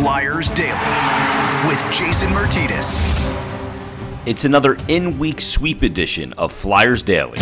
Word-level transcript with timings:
Flyers 0.00 0.50
Daily 0.52 0.72
with 1.68 1.78
Jason 1.92 2.32
Martinez. 2.32 3.02
It's 4.24 4.46
another 4.46 4.78
in 4.88 5.18
week 5.18 5.42
sweep 5.42 5.82
edition 5.82 6.32
of 6.38 6.52
Flyers 6.52 7.02
Daily. 7.02 7.36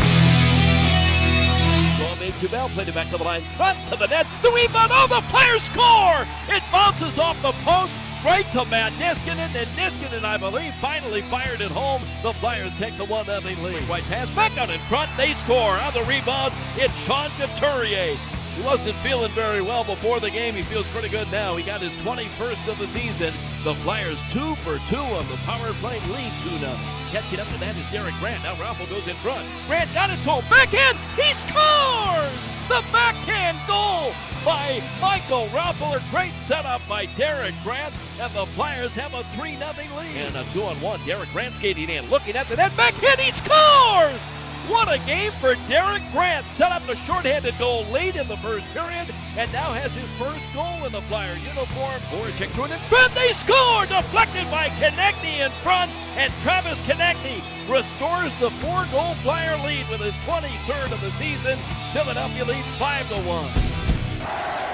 Cubell 2.40 2.69
played 2.71 2.88
it 2.88 2.94
back 2.97 3.10
to 3.10 3.17
the 3.17 3.22
line, 3.22 3.42
front 3.56 3.79
to 3.92 3.97
the 3.97 4.08
net, 4.08 4.26
the 4.42 4.51
rebound, 4.51 4.90
oh, 4.92 5.06
the 5.08 5.22
Flyers 5.29 5.63
score! 5.63 6.26
It 6.49 6.63
bounces 6.72 7.17
off 7.19 7.40
the 7.42 7.53
post, 7.63 7.94
right 8.24 8.44
to 8.51 8.65
Matt 8.65 8.93
Niskanen, 8.95 9.54
and 9.54 9.69
Niskanen, 9.79 10.25
I 10.25 10.37
believe, 10.37 10.75
finally 10.81 11.22
fired 11.22 11.61
it 11.61 11.71
home. 11.71 12.03
The 12.25 12.33
Flyers 12.33 12.77
take 12.77 12.97
the 12.97 13.04
1 13.04 13.27
0 13.27 13.40
lead. 13.40 13.88
White 13.88 14.03
pass 14.04 14.29
back 14.31 14.59
out 14.59 14.69
in 14.69 14.81
front, 14.81 15.11
they 15.17 15.33
score. 15.35 15.79
On 15.79 15.95
the 15.95 16.02
rebound, 16.02 16.52
it's 16.77 16.95
Sean 17.05 17.30
Couturier. 17.38 18.19
He 18.59 18.65
wasn't 18.65 18.97
feeling 18.97 19.30
very 19.32 19.62
well 19.62 19.84
before 19.84 20.19
the 20.19 20.30
game. 20.30 20.55
He 20.56 20.62
feels 20.62 20.84
pretty 20.88 21.09
good 21.09 21.30
now. 21.30 21.55
He 21.55 21.62
got 21.62 21.80
his 21.80 21.95
21st 22.02 22.66
of 22.66 22.77
the 22.78 22.88
season. 22.88 23.32
The 23.62 23.74
Flyers 23.87 24.20
two 24.32 24.56
for 24.66 24.78
two 24.91 24.96
on 24.96 25.28
the 25.28 25.37
power 25.46 25.73
play 25.74 26.01
lead 26.10 26.32
2 26.42 26.59
0. 26.59 26.73
Catching 27.12 27.38
up 27.38 27.46
to 27.48 27.59
that 27.60 27.77
is 27.77 27.88
Derek 27.92 28.15
Grant. 28.18 28.42
Now 28.42 28.56
Raffl 28.56 28.91
goes 28.91 29.06
in 29.06 29.15
front. 29.16 29.46
Grant 29.68 29.95
got 29.95 30.10
it 30.10 30.20
to 30.24 30.42
him. 30.42 30.45
Backhand. 30.51 30.98
He 31.15 31.32
scores! 31.34 32.34
The 32.66 32.82
backhand 32.91 33.59
goal 33.68 34.12
by 34.45 34.82
Michael 35.01 35.46
Raffl. 35.54 36.02
Great 36.10 36.34
setup 36.40 36.82
by 36.88 37.06
Derek 37.16 37.54
Grant. 37.62 37.95
And 38.20 38.32
the 38.34 38.45
Flyers 38.59 38.96
have 38.96 39.15
a 39.15 39.23
3 39.38 39.56
0 39.56 39.70
lead. 39.96 40.16
And 40.16 40.37
a 40.37 40.43
2 40.52 40.62
on 40.65 40.80
1. 40.80 41.06
Derek 41.06 41.30
Grant 41.30 41.54
skating 41.54 41.90
in. 41.90 42.10
Looking 42.10 42.34
at 42.34 42.48
the 42.48 42.56
net. 42.56 42.77
Backhand. 42.77 43.20
He 43.20 43.30
scores! 43.30 44.27
What 44.68 44.92
a 44.92 44.98
game 45.06 45.32
for 45.32 45.54
Derek 45.66 46.02
Grant. 46.12 46.46
Set 46.50 46.72
up 46.72 46.86
a 46.88 46.96
shorthanded 46.96 47.56
goal 47.59 47.84
late 47.86 48.16
in 48.16 48.28
the 48.28 48.36
first 48.36 48.68
period 48.70 49.09
and 49.36 49.50
now 49.50 49.72
has 49.72 49.96
his 49.96 50.10
first 50.20 50.52
goal 50.52 50.84
in 50.84 50.92
the 50.92 51.00
Flyer 51.09 51.37
uniform. 51.37 51.98
Voracek 52.12 52.52
to 52.52 52.65
it 52.65 52.73
in 52.73 52.78
front. 52.93 53.15
They 53.15 53.32
score! 53.32 53.87
Deflected 53.87 54.45
by 54.51 54.68
Konecny 54.76 55.40
in 55.40 55.51
front. 55.62 55.90
And 56.16 56.30
Travis 56.43 56.82
Konecny 56.82 57.40
restores 57.70 58.37
the 58.37 58.51
four 58.60 58.84
goal 58.93 59.15
Flyer 59.24 59.56
lead 59.65 59.88
with 59.88 60.01
his 60.01 60.18
23rd 60.28 60.93
of 60.93 61.00
the 61.00 61.12
season. 61.12 61.59
Philadelphia 61.95 62.45
leads 62.45 62.71
5 62.76 63.09
to 63.09 63.16
1 63.24 64.68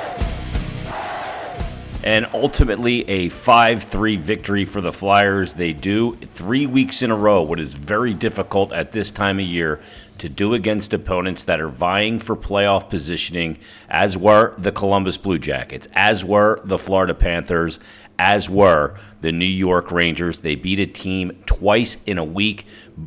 and 2.04 2.28
ultimately 2.34 3.08
a 3.08 3.30
5 3.30 3.82
3 3.82 4.16
victory 4.16 4.64
for 4.66 4.82
the 4.82 4.92
Flyers. 4.92 5.54
They 5.54 5.72
do 5.72 6.16
three 6.16 6.66
weeks 6.66 7.02
in 7.02 7.10
a 7.10 7.16
row, 7.16 7.42
what 7.42 7.58
is 7.58 7.72
very 7.72 8.12
difficult 8.12 8.72
at 8.72 8.92
this 8.92 9.10
time 9.10 9.40
of 9.40 9.46
year 9.46 9.80
to 10.18 10.28
do 10.28 10.52
against 10.54 10.92
opponents 10.92 11.42
that 11.44 11.60
are 11.60 11.68
vying 11.68 12.18
for 12.18 12.36
playoff 12.36 12.88
positioning, 12.90 13.58
as 13.88 14.16
were 14.16 14.54
the 14.58 14.70
Columbus 14.70 15.16
Blue 15.16 15.38
Jackets, 15.38 15.88
as 15.94 16.24
were 16.24 16.60
the 16.62 16.78
Florida 16.78 17.14
Panthers, 17.14 17.80
as 18.18 18.48
were 18.48 18.96
the 19.24 19.32
New 19.32 19.46
York 19.46 19.90
Rangers. 19.90 20.40
They 20.40 20.54
beat 20.54 20.78
a 20.78 20.86
team 20.86 21.42
twice 21.46 21.96
in 22.04 22.18
a 22.18 22.24
week 22.24 22.66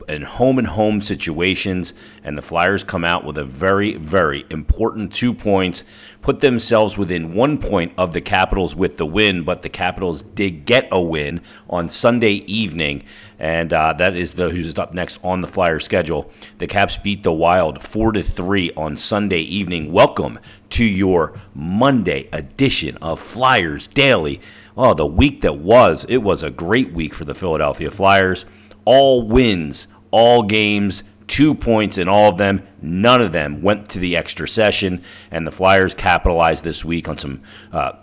in 0.09 0.23
home 0.23 0.57
and 0.57 0.67
home 0.67 0.99
situations, 0.99 1.93
and 2.23 2.35
the 2.35 2.41
Flyers 2.41 2.83
come 2.83 3.05
out 3.05 3.23
with 3.23 3.37
a 3.37 3.43
very, 3.43 3.95
very 3.95 4.45
important 4.49 5.13
two 5.13 5.31
points, 5.31 5.83
put 6.21 6.39
themselves 6.39 6.97
within 6.97 7.33
one 7.33 7.59
point 7.59 7.93
of 7.97 8.13
the 8.13 8.19
Capitals 8.19 8.75
with 8.75 8.97
the 8.97 9.05
win, 9.05 9.43
but 9.43 9.61
the 9.61 9.69
Capitals 9.69 10.23
did 10.23 10.65
get 10.65 10.87
a 10.91 10.99
win 10.99 11.39
on 11.69 11.87
Sunday 11.87 12.43
evening, 12.47 13.03
and 13.37 13.71
uh, 13.71 13.93
that 13.93 14.15
is 14.15 14.33
the 14.33 14.49
who's 14.49 14.77
up 14.77 14.93
next 14.95 15.19
on 15.23 15.41
the 15.41 15.47
Flyers 15.47 15.85
schedule. 15.85 16.31
The 16.57 16.67
Caps 16.67 16.97
beat 16.97 17.21
the 17.21 17.31
Wild 17.31 17.81
four 17.81 18.11
to 18.11 18.23
three 18.23 18.71
on 18.73 18.95
Sunday 18.95 19.41
evening. 19.41 19.93
Welcome 19.93 20.39
to 20.71 20.83
your 20.83 21.39
Monday 21.53 22.27
edition 22.33 22.97
of 22.97 23.21
Flyers 23.21 23.87
Daily. 23.87 24.41
Oh, 24.75 24.93
the 24.93 25.07
week 25.07 25.41
that 25.41 25.57
was, 25.57 26.05
it 26.07 26.19
was 26.19 26.43
a 26.43 26.49
great 26.49 26.93
week 26.93 27.13
for 27.13 27.25
the 27.25 27.35
Philadelphia 27.35 27.91
Flyers. 27.91 28.45
All 28.85 29.27
wins, 29.27 29.87
all 30.11 30.43
games, 30.43 31.03
two 31.27 31.53
points 31.53 31.97
in 31.97 32.07
all 32.07 32.29
of 32.29 32.37
them. 32.37 32.65
None 32.81 33.21
of 33.21 33.31
them 33.31 33.61
went 33.61 33.89
to 33.89 33.99
the 33.99 34.15
extra 34.15 34.47
session, 34.47 35.03
and 35.29 35.45
the 35.45 35.51
Flyers 35.51 35.93
capitalized 35.93 36.63
this 36.63 36.85
week 36.85 37.09
on 37.09 37.17
some 37.17 37.41
uh, 37.71 37.93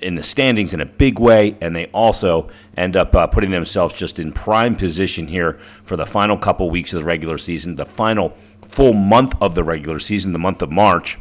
in 0.00 0.14
the 0.14 0.22
standings 0.22 0.72
in 0.72 0.80
a 0.80 0.86
big 0.86 1.18
way, 1.18 1.56
and 1.60 1.76
they 1.76 1.86
also 1.86 2.48
end 2.76 2.96
up 2.96 3.14
uh, 3.14 3.26
putting 3.26 3.50
themselves 3.50 3.94
just 3.94 4.18
in 4.18 4.32
prime 4.32 4.74
position 4.74 5.28
here 5.28 5.60
for 5.84 5.96
the 5.96 6.06
final 6.06 6.38
couple 6.38 6.70
weeks 6.70 6.92
of 6.92 7.00
the 7.00 7.06
regular 7.06 7.38
season, 7.38 7.76
the 7.76 7.86
final 7.86 8.36
full 8.64 8.94
month 8.94 9.34
of 9.40 9.54
the 9.54 9.64
regular 9.64 9.98
season, 9.98 10.32
the 10.32 10.38
month 10.38 10.62
of 10.62 10.70
March 10.70 11.18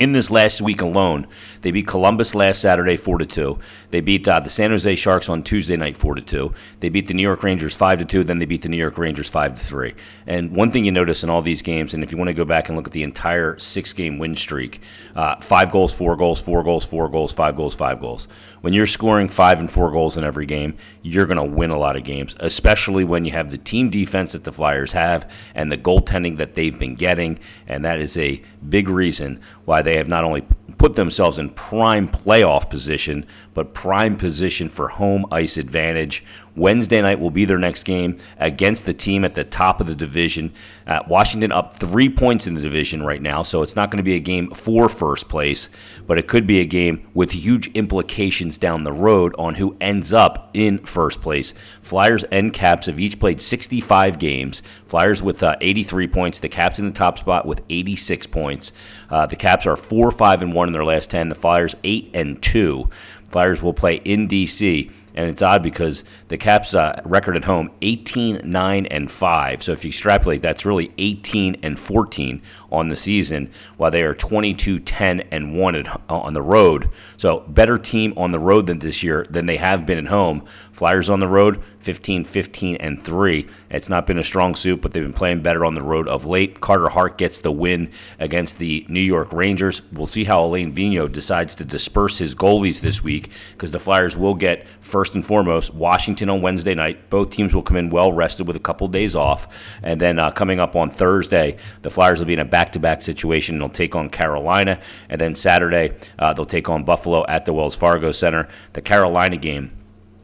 in 0.00 0.12
this 0.12 0.30
last 0.30 0.62
week 0.62 0.80
alone, 0.80 1.26
they 1.62 1.70
beat 1.70 1.86
Columbus 1.86 2.34
last 2.34 2.60
Saturday 2.60 2.96
four 2.96 3.18
to 3.18 3.26
two. 3.26 3.58
They 3.90 4.00
beat 4.00 4.26
uh, 4.26 4.40
the 4.40 4.50
San 4.50 4.70
Jose 4.70 4.94
Sharks 4.96 5.28
on 5.28 5.42
Tuesday 5.42 5.76
night 5.76 5.96
four 5.96 6.14
to 6.14 6.22
two. 6.22 6.54
They 6.80 6.88
beat 6.88 7.06
the 7.06 7.14
New 7.14 7.22
York 7.22 7.42
Rangers 7.42 7.74
five 7.74 7.98
to 7.98 8.04
two. 8.04 8.24
Then 8.24 8.38
they 8.38 8.46
beat 8.46 8.62
the 8.62 8.68
New 8.68 8.76
York 8.76 8.98
Rangers 8.98 9.28
five 9.28 9.54
to 9.54 9.62
three. 9.62 9.94
And 10.26 10.54
one 10.56 10.70
thing 10.70 10.84
you 10.84 10.92
notice 10.92 11.22
in 11.22 11.30
all 11.30 11.42
these 11.42 11.62
games, 11.62 11.94
and 11.94 12.02
if 12.02 12.12
you 12.12 12.18
want 12.18 12.28
to 12.28 12.34
go 12.34 12.44
back 12.44 12.68
and 12.68 12.76
look 12.76 12.86
at 12.86 12.92
the 12.92 13.02
entire 13.02 13.58
six 13.58 13.92
game 13.92 14.18
win 14.18 14.36
streak, 14.36 14.80
uh, 15.14 15.36
five 15.40 15.70
goals, 15.70 15.92
four 15.92 16.16
goals, 16.16 16.40
four 16.40 16.62
goals, 16.62 16.86
four 16.86 17.08
goals, 17.08 17.32
five 17.32 17.56
goals, 17.56 17.74
five 17.74 18.00
goals. 18.00 18.28
When 18.60 18.72
you're 18.72 18.86
scoring 18.86 19.28
five 19.28 19.58
and 19.58 19.70
four 19.70 19.90
goals 19.90 20.18
in 20.18 20.24
every 20.24 20.46
game, 20.46 20.76
you're 21.02 21.26
going 21.26 21.36
to 21.38 21.56
win 21.56 21.70
a 21.70 21.78
lot 21.78 21.96
of 21.96 22.04
games, 22.04 22.36
especially 22.40 23.04
when 23.04 23.24
you 23.24 23.32
have 23.32 23.50
the 23.50 23.58
team 23.58 23.88
defense 23.90 24.32
that 24.32 24.44
the 24.44 24.52
Flyers 24.52 24.92
have 24.92 25.30
and 25.54 25.72
the 25.72 25.78
goaltending 25.78 26.36
that 26.36 26.54
they've 26.54 26.78
been 26.78 26.94
getting. 26.94 27.38
And 27.66 27.84
that 27.84 28.00
is 28.00 28.18
a 28.18 28.42
big 28.68 28.88
reason 28.88 29.40
why 29.64 29.82
they 29.82 29.96
have 29.96 30.08
not 30.08 30.24
only 30.24 30.44
put 30.76 30.94
themselves 30.94 31.38
in 31.38 31.49
prime 31.56 32.08
playoff 32.08 32.70
position, 32.70 33.26
but 33.54 33.74
prime 33.74 34.16
position 34.16 34.68
for 34.68 34.88
home 34.88 35.26
ice 35.30 35.56
advantage. 35.56 36.24
Wednesday 36.60 37.00
night 37.00 37.18
will 37.18 37.30
be 37.30 37.46
their 37.46 37.58
next 37.58 37.84
game 37.84 38.18
against 38.38 38.84
the 38.84 38.92
team 38.92 39.24
at 39.24 39.34
the 39.34 39.44
top 39.44 39.80
of 39.80 39.86
the 39.86 39.94
division. 39.94 40.52
Uh, 40.86 41.00
Washington 41.08 41.52
up 41.52 41.72
three 41.72 42.10
points 42.10 42.46
in 42.46 42.54
the 42.54 42.60
division 42.60 43.02
right 43.02 43.22
now, 43.22 43.42
so 43.42 43.62
it's 43.62 43.74
not 43.74 43.90
going 43.90 43.96
to 43.96 44.02
be 44.02 44.14
a 44.14 44.20
game 44.20 44.50
for 44.50 44.86
first 44.90 45.26
place, 45.26 45.70
but 46.06 46.18
it 46.18 46.28
could 46.28 46.46
be 46.46 46.60
a 46.60 46.66
game 46.66 47.08
with 47.14 47.32
huge 47.32 47.68
implications 47.68 48.58
down 48.58 48.84
the 48.84 48.92
road 48.92 49.34
on 49.38 49.54
who 49.54 49.74
ends 49.80 50.12
up 50.12 50.50
in 50.52 50.76
first 50.84 51.22
place. 51.22 51.54
Flyers 51.80 52.24
and 52.24 52.52
Caps 52.52 52.86
have 52.86 53.00
each 53.00 53.18
played 53.18 53.40
65 53.40 54.18
games. 54.18 54.62
Flyers 54.84 55.22
with 55.22 55.42
uh, 55.42 55.56
83 55.62 56.08
points, 56.08 56.38
the 56.40 56.50
Caps 56.50 56.78
in 56.78 56.84
the 56.84 56.92
top 56.92 57.16
spot 57.16 57.46
with 57.46 57.62
86 57.70 58.26
points. 58.26 58.70
Uh, 59.08 59.24
the 59.24 59.36
Caps 59.36 59.64
are 59.64 59.76
4 59.76 60.10
5 60.10 60.42
and 60.42 60.52
1 60.52 60.68
in 60.68 60.72
their 60.74 60.84
last 60.84 61.08
10, 61.08 61.30
the 61.30 61.34
Flyers 61.34 61.74
8 61.82 62.10
and 62.12 62.42
2. 62.42 62.90
Flyers 63.30 63.62
will 63.62 63.72
play 63.72 63.96
in 64.04 64.26
D.C. 64.26 64.90
And 65.20 65.28
it's 65.28 65.42
odd 65.42 65.62
because 65.62 66.02
the 66.28 66.38
Caps' 66.38 66.74
uh, 66.74 67.02
record 67.04 67.36
at 67.36 67.44
home 67.44 67.70
18 67.82 68.40
9 68.42 68.86
and 68.86 69.10
5. 69.10 69.62
So 69.62 69.72
if 69.72 69.84
you 69.84 69.90
extrapolate, 69.90 70.40
that's 70.40 70.64
really 70.64 70.94
18 70.96 71.58
and 71.62 71.78
14 71.78 72.40
on 72.72 72.88
the 72.88 72.96
season, 72.96 73.50
while 73.76 73.90
they 73.90 74.02
are 74.02 74.14
22 74.14 74.78
10 74.78 75.20
and 75.30 75.54
1 75.54 75.76
at, 75.76 76.00
on 76.08 76.32
the 76.32 76.40
road. 76.40 76.88
So 77.18 77.40
better 77.40 77.76
team 77.76 78.14
on 78.16 78.32
the 78.32 78.38
road 78.38 78.66
than 78.66 78.78
this 78.78 79.02
year 79.02 79.26
than 79.28 79.44
they 79.44 79.58
have 79.58 79.84
been 79.84 79.98
at 79.98 80.06
home. 80.06 80.42
Flyers 80.72 81.10
on 81.10 81.20
the 81.20 81.28
road 81.28 81.62
15 81.80 82.24
15 82.24 82.76
and 82.76 83.02
3. 83.02 83.46
It's 83.70 83.88
not 83.88 84.06
been 84.06 84.18
a 84.18 84.24
strong 84.24 84.54
suit, 84.54 84.82
but 84.82 84.92
they've 84.92 85.02
been 85.02 85.12
playing 85.12 85.42
better 85.42 85.64
on 85.64 85.74
the 85.74 85.82
road 85.82 86.08
of 86.08 86.26
late. 86.26 86.60
Carter 86.60 86.90
Hart 86.90 87.18
gets 87.18 87.40
the 87.40 87.50
win 87.50 87.90
against 88.18 88.58
the 88.58 88.84
New 88.88 89.00
York 89.00 89.32
Rangers. 89.32 89.82
We'll 89.92 90.06
see 90.06 90.24
how 90.24 90.44
Alain 90.44 90.74
Vigneault 90.74 91.12
decides 91.12 91.54
to 91.56 91.64
disperse 91.64 92.18
his 92.18 92.34
goalies 92.34 92.80
this 92.80 93.02
week 93.02 93.30
because 93.52 93.70
the 93.70 93.78
Flyers 93.78 94.16
will 94.16 94.34
get 94.34 94.66
first 94.80 95.14
and 95.14 95.24
foremost 95.24 95.74
Washington 95.74 96.28
on 96.28 96.42
Wednesday 96.42 96.74
night. 96.74 97.08
Both 97.08 97.30
teams 97.30 97.54
will 97.54 97.62
come 97.62 97.76
in 97.76 97.90
well 97.90 98.12
rested 98.12 98.46
with 98.46 98.56
a 98.56 98.60
couple 98.60 98.86
days 98.88 99.16
off, 99.16 99.48
and 99.82 100.00
then 100.00 100.18
uh, 100.18 100.30
coming 100.30 100.60
up 100.60 100.76
on 100.76 100.90
Thursday, 100.90 101.56
the 101.82 101.90
Flyers 101.90 102.18
will 102.18 102.26
be 102.26 102.34
in 102.34 102.40
a 102.40 102.44
back-to-back 102.44 103.02
situation. 103.02 103.54
And 103.54 103.62
they'll 103.62 103.68
take 103.68 103.96
on 103.96 104.10
Carolina, 104.10 104.80
and 105.08 105.20
then 105.20 105.34
Saturday 105.34 105.96
uh, 106.18 106.32
they'll 106.34 106.44
take 106.44 106.68
on 106.68 106.84
Buffalo 106.84 107.24
at 107.26 107.46
the 107.46 107.52
Wells 107.52 107.76
Fargo 107.76 108.12
Center. 108.12 108.48
The 108.74 108.82
Carolina 108.82 109.36
game 109.36 109.79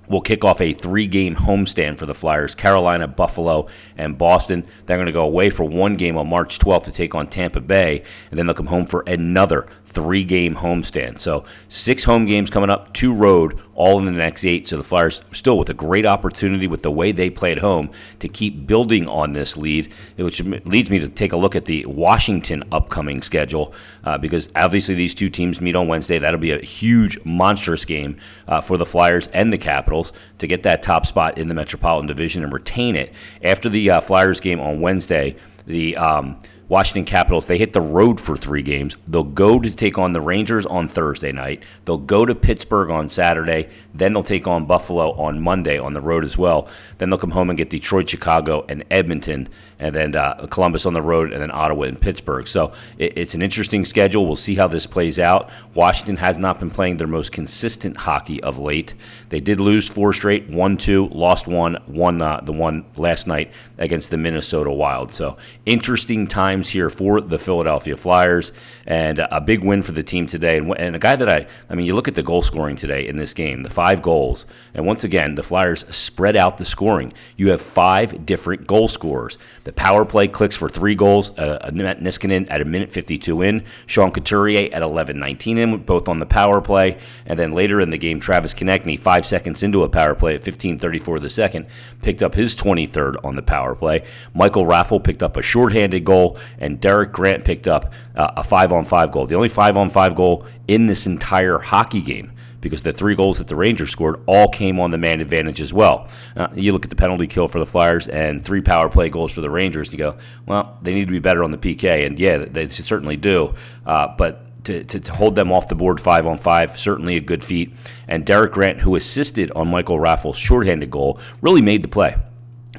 will 0.09 0.21
kick 0.21 0.45
off 0.45 0.61
a 0.61 0.73
three 0.73 1.07
game 1.07 1.37
homestand 1.37 1.99
for 1.99 2.07
the 2.07 2.15
Flyers 2.15 2.55
Carolina, 2.55 3.07
Buffalo, 3.07 3.69
and 3.97 4.17
Boston. 4.19 4.67
They're 4.87 4.97
going 4.97 5.07
to 5.07 5.13
go 5.13 5.23
away 5.23 5.51
for 5.51 5.65
one 5.65 5.97
game 5.97 6.17
on 6.17 6.29
March 6.29 6.59
12th 6.59 6.85
to 6.85 6.93
take 6.93 7.15
on 7.15 7.29
Tampa 7.29 7.61
Bay, 7.61 8.03
and 8.31 8.39
then 8.39 8.47
they'll 8.47 8.55
come 8.55 8.67
home 8.67 8.87
for 8.87 9.03
another 9.07 9.67
three 9.87 10.25
game 10.25 10.57
homestand. 10.57 11.19
So, 11.19 11.45
six 11.69 12.05
home 12.05 12.27
games 12.27 12.51
coming 12.51 12.69
up, 12.69 12.93
two 12.93 13.15
road, 13.15 13.61
all 13.75 13.99
in 13.99 14.05
the 14.05 14.11
next 14.11 14.45
eight. 14.45 14.69
So, 14.69 14.77
the 14.77 14.83
Flyers 14.83 15.23
still 15.33 15.57
with 15.57 15.71
a 15.71 15.75
great 15.75 16.05
opportunity 16.05 16.67
with 16.67 16.83
the 16.83 16.91
way 16.91 17.13
they 17.13 17.31
play 17.31 17.53
at 17.53 17.59
home 17.59 17.91
to 18.19 18.29
keep 18.29 18.67
building 18.67 19.09
on 19.09 19.33
this 19.33 19.57
lead, 19.57 19.93
which 20.17 20.43
leads 20.43 20.91
me 20.91 20.99
to 20.99 21.09
take 21.09 21.33
a 21.33 21.37
look 21.37 21.57
at 21.57 21.65
the 21.65 21.87
Washington 21.87 22.65
upcoming 22.73 23.23
schedule 23.23 23.73
uh, 24.05 24.19
because 24.19 24.51
obviously 24.55 24.95
these 24.95 25.15
two 25.15 25.29
teams 25.29 25.61
meet 25.61 25.77
on 25.77 25.89
Wednesday. 25.89 26.19
That'll 26.19 26.41
be 26.41 26.53
a 26.53 26.61
huge, 26.61 27.19
monstrous 27.25 27.85
game 27.85 28.19
uh, 28.49 28.61
for 28.61 28.77
the 28.77 28.87
Flyers 28.87 29.29
and 29.29 29.53
the 29.53 29.59
Capitals 29.59 30.13
to 30.39 30.47
get 30.47 30.63
that 30.65 30.83
top 30.83 31.07
spot 31.07 31.39
in 31.39 31.49
the 31.49 31.55
Metropolitan 31.55 32.07
Division 32.07 32.43
and 32.43 32.53
retain 32.53 32.97
it. 32.97 33.13
After 33.43 33.69
the 33.69 33.91
uh, 33.91 34.01
Flyers 34.01 34.41
game 34.41 34.61
on 34.61 34.81
Wednesday, 34.81 35.37
the 35.67 35.97
um, 35.97 36.41
Washington 36.69 37.05
Capitals, 37.05 37.47
they 37.47 37.59
hit 37.59 37.73
the 37.73 37.81
road 37.81 38.21
for 38.21 38.37
three 38.37 38.63
games. 38.63 38.97
They'll 39.07 39.23
go 39.23 39.61
to 39.61 39.71
take 39.71 39.99
on 39.99 40.13
the 40.13 40.21
Rangers 40.21 40.67
on 40.67 40.89
Thursday 40.89 41.31
night. 41.31 41.63
They'll 41.85 41.97
go 41.97 42.27
to 42.27 42.35
Pittsburgh 42.35 42.91
on 42.91 43.09
Saturday. 43.09 43.69
Then 43.95 44.13
they'll 44.13 44.25
take 44.25 44.49
on 44.49 44.67
Buffalo 44.67 45.13
on 45.13 45.41
Monday 45.41 45.79
on 45.79 45.93
the 45.93 46.01
road 46.01 46.25
as 46.25 46.37
well. 46.37 46.69
Then 46.99 47.09
they'll 47.09 47.21
come 47.21 47.31
home 47.31 47.51
and 47.51 47.57
get 47.57 47.71
Detroit, 47.71 48.09
Chicago, 48.09 48.65
and 48.69 48.85
Edmonton, 48.91 49.49
and 49.79 49.95
then 49.95 50.17
uh, 50.17 50.47
Columbus 50.51 50.87
on 50.87 50.95
the 50.95 51.03
road, 51.03 51.33
and 51.33 51.43
then 51.43 51.51
Ottawa 51.51 51.85
and 51.85 52.01
Pittsburgh. 52.01 52.49
So 52.49 52.73
it, 52.99 53.17
it's 53.17 53.35
an 53.35 53.43
interesting 53.43 53.85
schedule. 53.85 54.27
We'll 54.27 54.37
see 54.37 54.55
how 54.55 54.69
this 54.69 54.87
plays 54.87 55.19
out. 55.19 55.51
Washington 55.75 56.17
has 56.17 56.39
not 56.39 56.59
been 56.59 56.71
playing 56.71 56.97
their 56.97 57.07
most 57.07 57.33
consistent 57.33 57.97
hockey 57.99 58.43
of 58.43 58.59
late. 58.59 58.95
They 59.29 59.41
did 59.41 59.61
lose 59.61 59.89
four 59.89 60.13
straight, 60.13 60.49
one, 60.49 60.77
two, 60.77 61.09
lost 61.09 61.47
one, 61.47 61.77
won 61.87 62.23
uh, 62.23 62.41
the 62.41 62.53
one 62.53 62.85
last 62.97 63.27
night 63.27 63.53
against 63.79 64.11
the 64.11 64.17
Minnesota 64.17 64.71
Wild. 64.71 65.13
So 65.13 65.37
interesting 65.67 66.27
times 66.27 66.69
here 66.69 66.89
for 66.89 67.21
the 67.21 67.39
Philadelphia 67.39 67.97
Flyers, 67.97 68.53
and 68.87 69.19
a 69.19 69.41
big 69.41 69.65
win 69.65 69.83
for 69.83 69.93
the 69.93 70.03
team 70.03 70.27
today. 70.27 70.59
And, 70.59 70.73
and 70.79 70.97
a 70.97 70.99
guy 70.99 71.17
that 71.17 71.29
I, 71.29 71.47
I 71.69 71.75
mean, 71.75 71.87
you 71.87 71.95
look 71.95 72.09
at 72.09 72.15
the 72.15 72.23
goal 72.23 72.43
scoring 72.43 72.77
today 72.77 73.07
in 73.07 73.17
this 73.17 73.35
game, 73.35 73.63
the 73.63 73.71
five 73.71 74.01
goals, 74.01 74.47
and 74.75 74.87
once 74.87 75.05
again, 75.05 75.35
the 75.35 75.43
Flyers 75.43 75.85
spread 75.95 76.37
out 76.37 76.59
the 76.59 76.65
scoring. 76.65 77.13
You 77.37 77.51
have 77.51 77.61
five 77.61 78.25
different 78.25 78.67
goal 78.67 78.89
scorers. 78.89 79.39
The 79.67 79.73
power 79.73 80.05
play 80.05 80.29
clicks 80.29 80.55
for 80.55 80.69
three 80.69 80.95
goals. 80.95 81.37
Uh, 81.37 81.71
Matt 81.75 82.01
Niskanen 82.01 82.47
at 82.49 82.61
a 82.61 82.65
minute 82.65 82.89
52 82.89 83.43
in, 83.43 83.65
Sean 83.87 84.13
Couturier 84.13 84.73
at 84.73 84.81
11:19 84.81 85.59
in, 85.59 85.79
both 85.79 86.09
on 86.09 86.21
the 86.21 86.25
power 86.25 86.61
play, 86.61 86.99
and 87.27 87.37
then 87.37 87.51
later 87.51 87.81
in 87.81 87.91
the 87.91 87.99
game, 87.99 88.21
Travis 88.21 88.55
Konecny, 88.55 88.97
five 88.97 89.27
seconds 89.27 89.65
into 89.65 89.83
a 89.83 89.89
power 89.89 90.15
play 90.15 90.37
at 90.37 90.45
15:34 90.45 91.19
the 91.19 91.29
second, 91.29 91.67
picked 92.01 92.23
up 92.23 92.37
his 92.37 92.55
23rd 92.55 93.17
on 93.25 93.35
the 93.35 93.43
power 93.43 93.75
play. 93.75 94.05
Michael 94.33 94.67
Raffl 94.67 95.03
picked 95.03 95.25
up 95.25 95.37
a 95.37 95.43
shorthanded 95.43 96.05
goal, 96.05 96.39
and 96.61 96.81
Derek 96.81 97.11
Grant 97.11 97.45
picked 97.45 97.67
up 97.67 97.93
uh, 98.15 98.35
a 98.37 98.45
five-on-five 98.45 99.11
goal. 99.11 99.27
The 99.27 99.35
only 99.35 99.49
five-on-five 99.49 100.15
goal 100.15 100.47
in 100.69 100.87
this 100.87 101.09
entire 101.09 101.59
hockey 101.59 102.03
game 102.03 102.31
because 102.61 102.83
the 102.83 102.93
three 102.93 103.15
goals 103.15 103.39
that 103.39 103.49
the 103.49 103.57
Rangers 103.57 103.91
scored 103.91 104.21
all 104.27 104.49
came 104.49 104.81
on 104.81 104.91
the 104.91 104.99
man 104.99 105.21
advantage 105.21 105.61
as 105.61 105.73
well. 105.73 106.09
You 106.55 106.73
look 106.73 106.85
at 106.85 106.91
the 106.91 106.97
penalty 106.97 107.27
kill 107.27 107.49
for 107.49 107.59
the 107.59 107.67
Flyers 107.67 108.09
and 108.09 108.45
three 108.45 108.61
power 108.61 108.89
play 108.89 109.09
goals 109.09 109.33
for 109.33 109.41
the 109.41 109.51
Rangers, 109.51 109.89
and 109.89 109.99
you 109.99 110.05
go, 110.05 110.17
well, 110.47 110.79
they 110.83 110.95
need 110.95 111.07
to 111.07 111.13
be 111.13 111.19
better 111.19 111.45
on 111.45 111.51
the 111.51 111.59
PK, 111.59 112.07
and 112.07 112.19
yeah, 112.19 112.39
they 112.39 112.69
certainly 112.69 113.17
do. 113.17 113.55
Uh, 113.85 114.15
but 114.17 114.43
to, 114.65 114.83
to, 114.85 115.01
to, 115.01 115.13
hold 115.13 115.37
them 115.37 115.53
off 115.53 115.69
the 115.69 115.77
board 115.77 116.01
five 116.01 116.27
on 116.27 116.39
five, 116.39 116.77
certainly 116.79 117.17
a 117.17 117.21
good 117.21 117.45
feat. 117.45 117.73
And 118.09 118.27
Derek 118.27 118.53
Grant, 118.53 118.81
who 118.81 118.97
assisted 118.97 119.53
on 119.53 119.69
Michael 119.69 120.01
Raffl's 120.01 120.37
shorthanded 120.37 120.91
goal, 120.91 121.21
really 121.41 121.63
made 121.63 121.83
the 121.83 121.89
play 121.89 122.17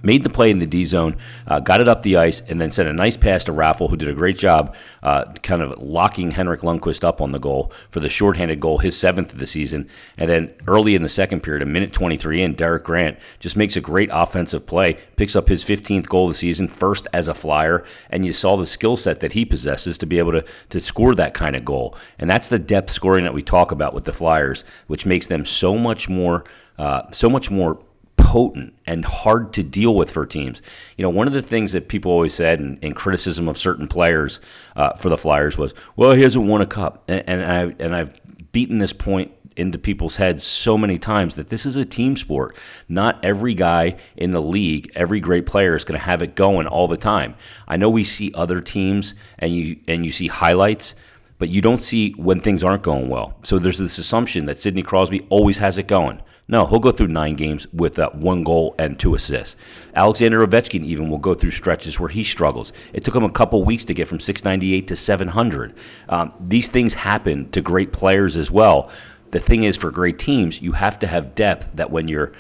made 0.04 0.24
the 0.24 0.30
play 0.30 0.52
in 0.52 0.60
the 0.60 0.68
D 0.68 0.86
zone, 0.86 1.18
uh, 1.48 1.60
got 1.60 1.82
it 1.82 1.88
up 1.88 2.02
the 2.02 2.18
ice, 2.18 2.42
and 2.42 2.60
then 2.60 2.72
sent 2.72 2.90
a 2.90 2.94
nice 2.94 3.18
pass 3.18 3.44
to 3.46 3.52
Raffl, 3.52 3.90
who 3.90 3.98
did 3.98 4.10
a 4.10 4.14
great 4.14 4.38
job 4.38 4.76
uh, 5.04 5.26
kind 5.44 5.62
of 5.62 5.82
locking 5.82 6.32
Henrik 6.32 6.62
Lundqvist 6.62 7.04
up 7.04 7.22
on 7.22 7.32
the 7.32 7.40
goal 7.40 7.72
for 7.90 8.00
the 8.00 8.10
shorthanded 8.10 8.60
goal, 8.60 8.80
his 8.80 8.98
seventh 8.98 9.32
of 9.34 9.40
the 9.40 9.48
season. 9.48 9.90
And 10.18 10.30
then 10.30 10.54
early 10.68 10.96
in 10.96 11.04
the 11.04 11.10
second 11.10 11.44
period, 11.44 11.64
a 11.64 11.66
minute 11.66 11.94
23 11.94 12.42
in, 12.42 12.56
Derek 12.56 12.84
Grant 12.84 13.18
just 13.40 13.56
makes 13.56 13.76
a 13.76 13.82
great 13.82 14.10
offensive 14.12 14.66
play, 14.66 14.98
picks 15.16 15.36
up 15.36 15.48
his 15.48 15.64
15th 15.64 16.08
goal 16.08 16.26
of 16.26 16.34
the 16.34 16.38
season, 16.38 16.68
first 16.68 17.08
as 17.14 17.28
a 17.28 17.34
flyer, 17.34 17.86
and 18.10 18.26
you 18.26 18.34
saw 18.34 18.58
the 18.58 18.66
skill 18.66 18.98
set 18.98 19.20
that 19.22 19.34
he 19.34 19.46
possesses 19.46 19.98
to 19.98 20.06
be 20.06 20.20
able 20.20 20.34
to, 20.34 20.46
to 20.70 20.80
score 20.80 21.16
that 21.16 21.34
kind 21.34 21.56
of 21.56 21.64
goal. 21.64 21.96
And 22.20 22.30
that's 22.30 22.48
the 22.48 22.60
depth 22.60 22.90
scoring 22.90 23.24
that 23.24 23.34
we 23.34 23.44
talk 23.44 23.72
about 23.72 23.94
with 23.94 24.04
the 24.06 24.14
Flyers, 24.14 24.66
which 24.88 25.06
makes 25.06 25.28
them 25.28 25.46
so 25.46 25.78
much 25.78 26.10
more. 26.10 26.44
Uh, 26.78 27.10
so 27.10 27.28
much 27.28 27.50
more 27.50 27.80
potent 28.18 28.74
and 28.86 29.06
hard 29.06 29.54
to 29.54 29.64
deal 29.64 29.96
with 29.96 30.12
for 30.12 30.26
teams. 30.26 30.62
You 30.98 31.04
know, 31.04 31.10
one 31.10 31.28
of 31.28 31.34
the 31.34 31.42
things 31.42 31.72
that 31.72 31.88
people 31.88 32.12
always 32.12 32.34
said 32.34 32.60
in, 32.60 32.78
in 32.82 32.94
criticism 32.94 33.48
of 33.48 33.58
certain 33.58 33.88
players 33.88 34.40
uh, 34.76 34.94
for 34.94 35.10
the 35.10 35.18
Flyers 35.18 35.58
was, 35.58 35.74
"Well, 35.96 36.12
he 36.12 36.24
hasn't 36.24 36.46
won 36.46 36.62
a 36.62 36.66
cup," 36.66 37.04
and, 37.08 37.24
and 37.28 37.44
I 37.44 37.84
and 37.84 37.96
I've 37.96 38.20
beaten 38.52 38.80
this 38.80 38.94
point 38.94 39.32
into 39.58 39.80
people's 39.80 40.18
heads 40.18 40.44
so 40.44 40.78
many 40.78 41.00
times 41.00 41.36
that 41.36 41.50
this 41.50 41.66
is 41.66 41.76
a 41.76 41.84
team 41.84 42.16
sport. 42.16 42.56
Not 42.88 43.20
every 43.24 43.56
guy 43.56 43.98
in 44.16 44.32
the 44.32 44.42
league, 44.42 44.92
every 44.96 45.20
great 45.20 45.46
player 45.46 45.76
is 45.76 45.84
going 45.84 46.00
to 46.00 46.06
have 46.06 46.22
it 46.22 46.36
going 46.36 46.68
all 46.68 46.88
the 46.88 46.98
time. 46.98 47.36
I 47.68 47.76
know 47.76 47.90
we 47.90 48.04
see 48.04 48.32
other 48.36 48.62
teams 48.62 49.16
and 49.40 49.54
you 49.54 49.80
and 49.88 50.06
you 50.06 50.12
see 50.12 50.28
highlights, 50.28 50.96
but 51.40 51.50
you 51.50 51.62
don't 51.62 51.82
see 51.82 52.12
when 52.12 52.40
things 52.40 52.64
aren't 52.64 52.84
going 52.84 53.10
well. 53.10 53.36
So 53.44 53.58
there's 53.60 53.80
this 53.80 53.98
assumption 53.98 54.46
that 54.46 54.60
Sidney 54.60 54.84
Crosby 54.84 55.26
always 55.30 55.58
has 55.58 55.78
it 55.78 55.88
going. 55.88 56.22
No, 56.50 56.66
he'll 56.66 56.80
go 56.80 56.92
through 56.92 57.08
nine 57.08 57.36
games 57.36 57.68
with 57.74 58.00
uh, 58.00 58.10
one 58.12 58.44
goal 58.44 58.74
and 58.80 58.98
two 58.98 59.16
assists. 59.16 59.58
Alexander 59.94 60.46
Ovechkin 60.46 60.84
even 60.86 61.10
will 61.10 61.18
go 61.18 61.34
through 61.34 61.52
stretches 61.52 62.00
where 62.00 62.10
he 62.10 62.24
struggles. 62.24 62.72
It 62.94 63.04
took 63.04 63.16
him 63.16 63.26
a 63.26 63.30
couple 63.30 63.64
weeks 63.64 63.84
to 63.86 63.94
get 63.94 64.08
from 64.08 64.22
698 64.22 64.88
to 64.88 64.96
700. 64.96 65.74
Um, 66.08 66.34
these 66.40 66.70
things 66.70 66.94
happen 66.94 67.50
to 67.52 67.62
great 67.62 67.92
players 67.92 68.38
as 68.38 68.50
well. 68.50 68.90
The 69.32 69.42
thing 69.42 69.64
is, 69.64 69.76
for 69.76 69.92
great 69.92 70.20
teams, 70.20 70.62
you 70.62 70.72
have 70.72 70.98
to 71.00 71.08
have 71.08 71.36
depth 71.36 71.70
that 71.76 71.92
when 71.92 72.08
you're 72.08 72.32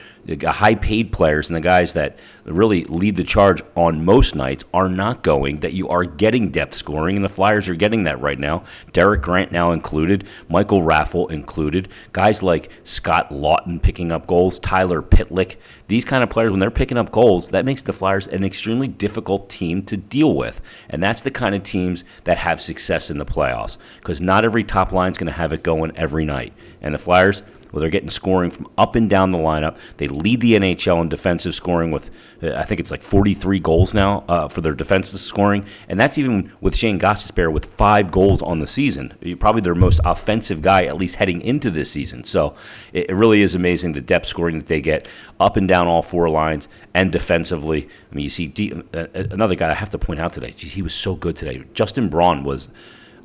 high 0.43 0.75
paid 0.75 1.11
players 1.11 1.49
and 1.49 1.55
the 1.55 1.61
guys 1.61 1.93
that 1.93 2.19
really 2.43 2.83
lead 2.85 3.15
the 3.15 3.23
charge 3.23 3.61
on 3.75 4.03
most 4.03 4.35
nights 4.35 4.63
are 4.73 4.89
not 4.89 5.23
going, 5.23 5.59
that 5.61 5.73
you 5.73 5.87
are 5.89 6.03
getting 6.03 6.49
depth 6.49 6.73
scoring, 6.73 7.15
and 7.15 7.23
the 7.25 7.29
Flyers 7.29 7.67
are 7.69 7.75
getting 7.75 8.03
that 8.05 8.19
right 8.21 8.39
now. 8.39 8.63
Derek 8.93 9.21
Grant 9.21 9.51
now 9.51 9.71
included, 9.71 10.25
Michael 10.49 10.81
Raffl 10.81 11.29
included, 11.31 11.89
guys 12.13 12.43
like 12.43 12.71
Scott 12.83 13.29
Laughton 13.29 13.81
picking 13.81 14.11
up 14.11 14.27
goals, 14.27 14.59
Tyler 14.59 15.01
Pitlick. 15.01 15.57
These 15.87 16.05
kind 16.05 16.23
of 16.23 16.29
players, 16.29 16.51
when 16.51 16.59
they're 16.59 16.71
picking 16.71 16.97
up 16.97 17.11
goals, 17.11 17.51
that 17.51 17.65
makes 17.65 17.81
the 17.81 17.93
Flyers 17.93 18.27
an 18.27 18.43
extremely 18.43 18.87
difficult 18.87 19.49
team 19.49 19.83
to 19.83 19.95
deal 19.95 20.33
with. 20.33 20.61
And 20.89 21.01
that's 21.01 21.21
the 21.21 21.31
kind 21.31 21.55
of 21.55 21.63
teams 21.63 22.03
that 22.25 22.37
have 22.37 22.59
success 22.59 23.09
in 23.09 23.17
the 23.17 23.25
playoffs 23.25 23.77
because 23.99 24.19
not 24.19 24.43
every 24.43 24.63
top 24.63 24.91
line 24.91 25.11
is 25.11 25.17
going 25.17 25.27
to 25.27 25.33
have 25.33 25.53
it 25.53 25.63
going 25.63 25.95
every 25.95 26.25
night. 26.25 26.53
And 26.81 26.93
the 26.93 26.99
Flyers, 26.99 27.41
well, 27.71 27.81
they're 27.81 27.89
getting 27.89 28.09
scoring 28.09 28.49
from 28.49 28.67
up 28.77 28.95
and 28.95 29.09
down 29.09 29.31
the 29.31 29.37
lineup. 29.37 29.77
They 29.97 30.07
lead 30.07 30.41
the 30.41 30.53
NHL 30.53 31.01
in 31.01 31.09
defensive 31.09 31.55
scoring 31.55 31.91
with, 31.91 32.09
uh, 32.41 32.53
I 32.53 32.63
think 32.63 32.79
it's 32.79 32.91
like 32.91 33.03
43 33.03 33.59
goals 33.59 33.93
now 33.93 34.23
uh, 34.27 34.47
for 34.47 34.61
their 34.61 34.73
defensive 34.73 35.19
scoring, 35.19 35.65
and 35.87 35.99
that's 35.99 36.17
even 36.17 36.51
with 36.61 36.75
Shane 36.75 36.99
Gostisbehere 36.99 37.51
with 37.51 37.65
five 37.65 38.11
goals 38.11 38.41
on 38.41 38.59
the 38.59 38.67
season. 38.67 39.13
Probably 39.39 39.61
their 39.61 39.75
most 39.75 39.99
offensive 40.05 40.61
guy, 40.61 40.85
at 40.85 40.97
least 40.97 41.15
heading 41.15 41.41
into 41.41 41.71
this 41.71 41.91
season. 41.91 42.23
So 42.23 42.55
it, 42.93 43.09
it 43.09 43.13
really 43.13 43.41
is 43.41 43.55
amazing 43.55 43.93
the 43.93 44.01
depth 44.01 44.27
scoring 44.27 44.57
that 44.59 44.67
they 44.67 44.81
get 44.81 45.07
up 45.39 45.57
and 45.57 45.67
down 45.67 45.87
all 45.87 46.01
four 46.01 46.29
lines 46.29 46.67
and 46.93 47.11
defensively. 47.11 47.87
I 48.11 48.15
mean, 48.15 48.23
you 48.23 48.29
see 48.29 48.47
D, 48.47 48.73
uh, 48.93 49.07
another 49.13 49.55
guy 49.55 49.71
I 49.71 49.75
have 49.75 49.89
to 49.91 49.97
point 49.97 50.19
out 50.19 50.33
today. 50.33 50.51
Geez, 50.51 50.73
he 50.73 50.81
was 50.81 50.93
so 50.93 51.15
good 51.15 51.35
today. 51.35 51.63
Justin 51.73 52.09
Braun 52.09 52.43
was 52.43 52.69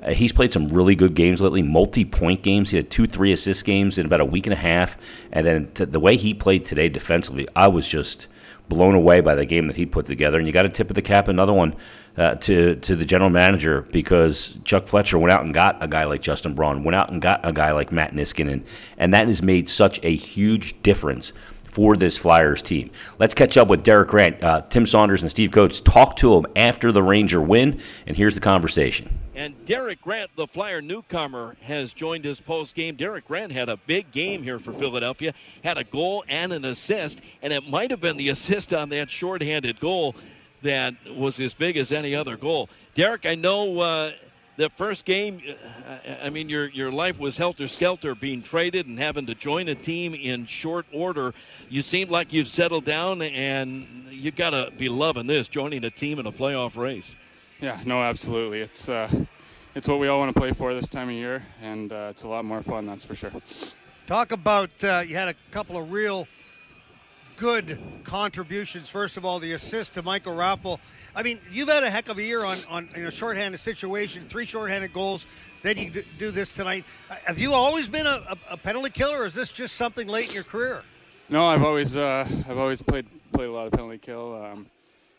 uh, 0.02 0.12
he's 0.12 0.32
played 0.32 0.52
some 0.52 0.68
really 0.68 0.94
good 0.94 1.14
games 1.14 1.40
lately, 1.40 1.62
multi-point 1.62 2.42
games. 2.42 2.70
He 2.70 2.76
had 2.76 2.90
two, 2.90 3.06
three 3.06 3.32
assist 3.32 3.64
games 3.64 3.98
in 3.98 4.06
about 4.06 4.20
a 4.20 4.24
week 4.24 4.46
and 4.46 4.52
a 4.52 4.56
half, 4.56 4.96
and 5.30 5.46
then 5.46 5.70
t- 5.74 5.84
the 5.84 6.00
way 6.00 6.16
he 6.16 6.34
played 6.34 6.64
today 6.64 6.88
defensively, 6.88 7.46
I 7.54 7.68
was 7.68 7.86
just 7.86 8.26
blown 8.68 8.94
away 8.94 9.20
by 9.20 9.34
the 9.34 9.44
game 9.44 9.64
that 9.64 9.76
he 9.76 9.86
put 9.86 10.06
together. 10.06 10.38
And 10.38 10.46
you 10.46 10.52
got 10.52 10.62
to 10.62 10.68
tip 10.68 10.88
of 10.90 10.94
the 10.94 11.02
cap 11.02 11.28
another 11.28 11.52
one 11.52 11.76
uh, 12.16 12.34
to 12.36 12.76
to 12.76 12.96
the 12.96 13.04
general 13.04 13.30
manager 13.30 13.82
because 13.92 14.58
Chuck 14.64 14.86
Fletcher 14.86 15.18
went 15.18 15.32
out 15.32 15.44
and 15.44 15.54
got 15.54 15.82
a 15.82 15.88
guy 15.88 16.04
like 16.04 16.22
Justin 16.22 16.54
Braun, 16.54 16.84
went 16.84 16.96
out 16.96 17.10
and 17.10 17.20
got 17.20 17.40
a 17.44 17.52
guy 17.52 17.72
like 17.72 17.92
Matt 17.92 18.14
Niskanen, 18.14 18.64
and 18.98 19.14
that 19.14 19.28
has 19.28 19.42
made 19.42 19.68
such 19.68 20.00
a 20.02 20.14
huge 20.14 20.80
difference 20.82 21.32
for 21.72 21.96
this 21.96 22.16
Flyers 22.16 22.62
team. 22.62 22.90
Let's 23.18 23.34
catch 23.34 23.56
up 23.56 23.68
with 23.68 23.82
Derek 23.82 24.08
Grant. 24.08 24.42
Uh, 24.42 24.60
Tim 24.60 24.86
Saunders 24.86 25.22
and 25.22 25.30
Steve 25.30 25.50
Coates 25.50 25.80
talked 25.80 26.18
to 26.20 26.36
him 26.36 26.46
after 26.54 26.92
the 26.92 27.02
Ranger 27.02 27.40
win, 27.40 27.80
and 28.06 28.16
here's 28.16 28.34
the 28.34 28.40
conversation. 28.40 29.18
And 29.34 29.54
Derek 29.64 30.02
Grant, 30.02 30.30
the 30.36 30.46
Flyer 30.46 30.82
newcomer, 30.82 31.56
has 31.62 31.94
joined 31.94 32.24
his 32.24 32.38
post 32.38 32.74
game. 32.74 32.94
Derek 32.96 33.26
Grant 33.26 33.50
had 33.50 33.70
a 33.70 33.78
big 33.78 34.10
game 34.12 34.42
here 34.42 34.58
for 34.58 34.72
Philadelphia, 34.74 35.32
had 35.64 35.78
a 35.78 35.84
goal 35.84 36.22
and 36.28 36.52
an 36.52 36.66
assist, 36.66 37.22
and 37.40 37.52
it 37.52 37.66
might 37.66 37.90
have 37.90 38.00
been 38.00 38.18
the 38.18 38.28
assist 38.28 38.74
on 38.74 38.90
that 38.90 39.08
shorthanded 39.08 39.80
goal 39.80 40.14
that 40.60 40.94
was 41.16 41.40
as 41.40 41.54
big 41.54 41.78
as 41.78 41.90
any 41.90 42.14
other 42.14 42.36
goal. 42.36 42.68
Derek, 42.94 43.24
I 43.24 43.34
know. 43.34 43.80
Uh, 43.80 44.12
the 44.56 44.68
first 44.68 45.04
game, 45.04 45.40
uh, 45.86 45.98
I 46.22 46.30
mean, 46.30 46.48
your 46.48 46.68
your 46.68 46.92
life 46.92 47.18
was 47.18 47.36
helter 47.36 47.66
skelter, 47.68 48.14
being 48.14 48.42
traded 48.42 48.86
and 48.86 48.98
having 48.98 49.26
to 49.26 49.34
join 49.34 49.68
a 49.68 49.74
team 49.74 50.14
in 50.14 50.46
short 50.46 50.86
order. 50.92 51.34
You 51.68 51.82
seem 51.82 52.10
like 52.10 52.32
you've 52.32 52.48
settled 52.48 52.84
down, 52.84 53.22
and 53.22 53.86
you 54.10 54.30
got 54.30 54.50
to 54.50 54.72
be 54.76 54.88
loving 54.88 55.26
this, 55.26 55.48
joining 55.48 55.84
a 55.84 55.90
team 55.90 56.18
in 56.18 56.26
a 56.26 56.32
playoff 56.32 56.76
race. 56.76 57.16
Yeah, 57.60 57.78
no, 57.86 58.02
absolutely. 58.02 58.60
It's 58.60 58.88
uh, 58.88 59.08
it's 59.74 59.88
what 59.88 59.98
we 59.98 60.08
all 60.08 60.18
want 60.18 60.34
to 60.34 60.38
play 60.38 60.52
for 60.52 60.74
this 60.74 60.88
time 60.88 61.08
of 61.08 61.14
year, 61.14 61.46
and 61.62 61.92
uh, 61.92 62.08
it's 62.10 62.24
a 62.24 62.28
lot 62.28 62.44
more 62.44 62.62
fun, 62.62 62.86
that's 62.86 63.04
for 63.04 63.14
sure. 63.14 63.32
Talk 64.06 64.32
about 64.32 64.72
uh, 64.84 65.02
you 65.06 65.16
had 65.16 65.28
a 65.28 65.34
couple 65.50 65.78
of 65.78 65.90
real 65.90 66.26
good 67.42 67.76
contributions. 68.04 68.88
First 68.88 69.16
of 69.16 69.24
all, 69.24 69.40
the 69.40 69.54
assist 69.54 69.94
to 69.94 70.02
Michael 70.04 70.32
Raffl. 70.32 70.78
I 71.12 71.24
mean, 71.24 71.40
you've 71.50 71.68
had 71.68 71.82
a 71.82 71.90
heck 71.90 72.08
of 72.08 72.18
a 72.18 72.22
year 72.22 72.44
on, 72.44 72.56
on 72.70 72.88
in 72.94 73.06
a 73.06 73.10
shorthanded 73.10 73.58
situation, 73.58 74.28
three 74.28 74.46
shorthanded 74.46 74.92
goals. 74.92 75.26
Then 75.64 75.76
you 75.76 76.04
do 76.20 76.30
this 76.30 76.54
tonight. 76.54 76.84
Uh, 77.10 77.16
have 77.24 77.40
you 77.40 77.52
always 77.52 77.88
been 77.88 78.06
a, 78.06 78.36
a, 78.48 78.56
penalty 78.56 78.90
killer, 78.90 79.22
or 79.22 79.26
is 79.26 79.34
this 79.34 79.48
just 79.48 79.74
something 79.74 80.06
late 80.06 80.28
in 80.28 80.34
your 80.34 80.44
career? 80.44 80.84
No, 81.30 81.44
I've 81.44 81.64
always 81.64 81.96
uh, 81.96 82.24
I've 82.48 82.58
always 82.58 82.80
played 82.80 83.06
played 83.32 83.48
a 83.48 83.52
lot 83.52 83.66
of 83.66 83.72
penalty 83.72 83.98
kill. 83.98 84.40
Um, 84.40 84.66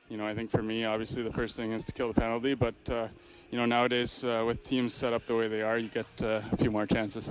you 0.08 0.16
know, 0.16 0.26
I 0.26 0.34
think 0.34 0.50
for 0.50 0.64
me, 0.64 0.86
obviously, 0.86 1.24
the 1.24 1.34
first 1.34 1.58
thing 1.58 1.74
is 1.74 1.84
to 1.86 1.92
kill 1.92 2.08
the 2.08 2.22
penalty. 2.22 2.54
But 2.54 2.76
uh, 2.90 3.10
you 3.52 3.58
know, 3.58 3.66
nowadays 3.66 4.24
uh, 4.24 4.46
with 4.48 4.64
teams 4.64 4.94
set 4.94 5.12
up 5.12 5.26
the 5.26 5.36
way 5.36 5.50
they 5.50 5.62
are, 5.62 5.78
you 5.78 5.90
get 5.90 6.08
uh, 6.22 6.40
a 6.54 6.56
few 6.56 6.72
more 6.72 6.88
chances. 6.88 7.30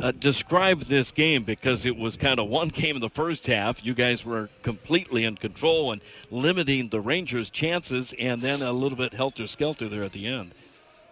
Uh, 0.00 0.12
describe 0.12 0.80
this 0.82 1.10
game 1.10 1.42
because 1.42 1.84
it 1.84 1.96
was 1.96 2.16
kind 2.16 2.38
of 2.38 2.48
one 2.48 2.68
game 2.68 2.94
in 2.94 3.00
the 3.00 3.08
first 3.08 3.46
half. 3.46 3.84
You 3.84 3.94
guys 3.94 4.24
were 4.24 4.48
completely 4.62 5.24
in 5.24 5.36
control 5.36 5.92
and 5.92 6.00
limiting 6.30 6.88
the 6.88 7.00
Rangers' 7.00 7.50
chances, 7.50 8.14
and 8.18 8.40
then 8.40 8.62
a 8.62 8.72
little 8.72 8.96
bit 8.96 9.12
helter 9.12 9.46
skelter 9.46 9.88
there 9.88 10.04
at 10.04 10.12
the 10.12 10.26
end. 10.26 10.52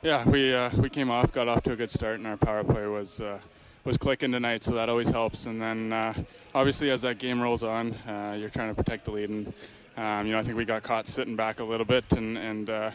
Yeah, 0.02 0.28
we 0.28 0.54
uh, 0.54 0.70
we 0.78 0.90
came 0.90 1.10
off, 1.10 1.32
got 1.32 1.48
off 1.48 1.62
to 1.64 1.72
a 1.72 1.76
good 1.76 1.90
start, 1.90 2.18
and 2.18 2.26
our 2.26 2.36
power 2.36 2.62
play 2.62 2.86
was 2.86 3.20
uh, 3.20 3.38
was 3.84 3.98
clicking 3.98 4.32
tonight, 4.32 4.62
so 4.62 4.74
that 4.74 4.88
always 4.88 5.10
helps. 5.10 5.46
And 5.46 5.60
then 5.60 5.92
uh, 5.92 6.14
obviously, 6.54 6.90
as 6.90 7.02
that 7.02 7.18
game 7.18 7.40
rolls 7.40 7.62
on, 7.62 7.94
uh, 8.06 8.36
you're 8.38 8.48
trying 8.48 8.68
to 8.68 8.74
protect 8.74 9.04
the 9.04 9.10
lead, 9.10 9.30
and 9.30 9.52
um, 9.96 10.26
you 10.26 10.32
know 10.32 10.38
I 10.38 10.42
think 10.42 10.56
we 10.56 10.64
got 10.64 10.82
caught 10.82 11.06
sitting 11.06 11.36
back 11.36 11.60
a 11.60 11.64
little 11.64 11.86
bit, 11.86 12.12
and 12.12 12.38
and 12.38 12.70
uh, 12.70 12.90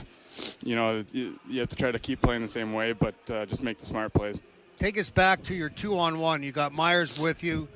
you 0.64 0.76
know 0.76 1.04
you, 1.12 1.40
you, 1.48 1.60
have 1.60 1.70
to 1.70 1.76
try 1.76 1.92
to 1.92 2.00
keep 2.00 2.22
playing 2.22 2.42
the 2.42 2.48
same 2.48 2.74
way, 2.74 2.94
but 2.94 3.16
uh, 3.32 3.46
just 3.46 3.64
make 3.64 3.78
the 3.78 3.86
smart 3.86 4.14
plays. 4.14 4.42
Take 4.78 5.00
us 5.00 5.10
back 5.10 5.42
to 5.46 5.56
your 5.56 5.70
two-on-one. 5.70 6.44
You 6.44 6.52
got 6.52 6.72
Myers 6.72 7.20
with 7.20 7.44
you. 7.44 7.68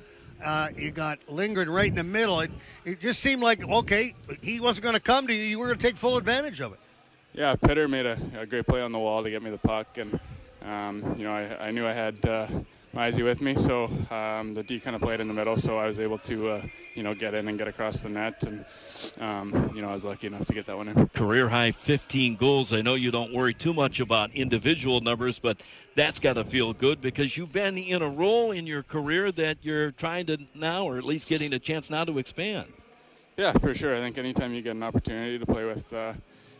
Uh, 0.42 0.68
you 0.76 0.92
got 0.92 1.18
Lindgren 1.28 1.68
right 1.68 1.88
in 1.88 1.96
the 1.96 2.04
middle. 2.04 2.40
It, 2.40 2.52
it 2.84 3.00
just 3.00 3.18
seemed 3.20 3.42
like 3.42 3.68
okay, 3.68 4.14
he 4.40 4.60
wasn't 4.60 4.84
going 4.84 4.94
to 4.94 5.00
come 5.00 5.26
to 5.26 5.32
you. 5.32 5.42
You 5.42 5.58
were 5.58 5.66
going 5.66 5.78
to 5.78 5.84
take 5.84 5.96
full 5.96 6.16
advantage 6.16 6.60
of 6.60 6.72
it. 6.72 6.78
Yeah, 7.34 7.56
Pitter 7.56 7.88
made 7.88 8.06
a, 8.06 8.18
a, 8.38 8.46
great 8.46 8.66
play 8.66 8.82
on 8.82 8.92
the 8.92 8.98
wall 8.98 9.22
to 9.24 9.30
get 9.30 9.42
me 9.42 9.50
the 9.50 9.58
puck, 9.58 9.98
and 9.98 10.20
um, 10.64 11.16
you 11.18 11.24
know 11.24 11.32
I, 11.32 11.68
I, 11.68 11.70
knew 11.70 11.86
I 11.86 11.92
had 11.92 12.24
uh, 12.24 12.46
Mizey 12.94 13.24
with 13.24 13.40
me, 13.40 13.54
so 13.54 13.84
um, 14.10 14.52
the 14.52 14.62
D 14.62 14.78
kind 14.78 14.94
of 14.94 15.00
played 15.00 15.20
in 15.20 15.26
the 15.26 15.32
middle, 15.32 15.56
so 15.56 15.78
I 15.78 15.86
was 15.86 15.98
able 15.98 16.18
to, 16.18 16.48
uh, 16.48 16.62
you 16.94 17.02
know, 17.02 17.14
get 17.14 17.32
in 17.32 17.48
and 17.48 17.56
get 17.56 17.66
across 17.66 18.02
the 18.02 18.10
net, 18.10 18.44
and 18.44 18.66
um, 19.18 19.72
you 19.74 19.80
know 19.80 19.88
I 19.88 19.94
was 19.94 20.04
lucky 20.04 20.26
enough 20.26 20.44
to 20.44 20.52
get 20.52 20.66
that 20.66 20.76
one 20.76 20.88
in. 20.88 21.08
Career 21.08 21.48
high 21.48 21.72
15 21.72 22.36
goals. 22.36 22.74
I 22.74 22.82
know 22.82 22.94
you 22.94 23.10
don't 23.10 23.32
worry 23.32 23.54
too 23.54 23.72
much 23.72 24.00
about 24.00 24.30
individual 24.34 25.00
numbers, 25.00 25.38
but 25.38 25.62
that's 25.94 26.20
got 26.20 26.34
to 26.34 26.44
feel 26.44 26.74
good 26.74 27.00
because 27.00 27.34
you've 27.34 27.52
been 27.52 27.78
in 27.78 28.02
a 28.02 28.08
role 28.08 28.50
in 28.50 28.66
your 28.66 28.82
career 28.82 29.32
that 29.32 29.56
you're 29.62 29.92
trying 29.92 30.26
to 30.26 30.36
now, 30.54 30.84
or 30.84 30.98
at 30.98 31.04
least 31.04 31.30
getting 31.30 31.54
a 31.54 31.58
chance 31.58 31.88
now 31.88 32.04
to 32.04 32.18
expand. 32.18 32.70
Yeah, 33.38 33.52
for 33.52 33.72
sure. 33.72 33.96
I 33.96 34.00
think 34.00 34.18
anytime 34.18 34.52
you 34.52 34.60
get 34.60 34.76
an 34.76 34.82
opportunity 34.82 35.38
to 35.38 35.46
play 35.46 35.64
with. 35.64 35.90
Uh, 35.94 36.12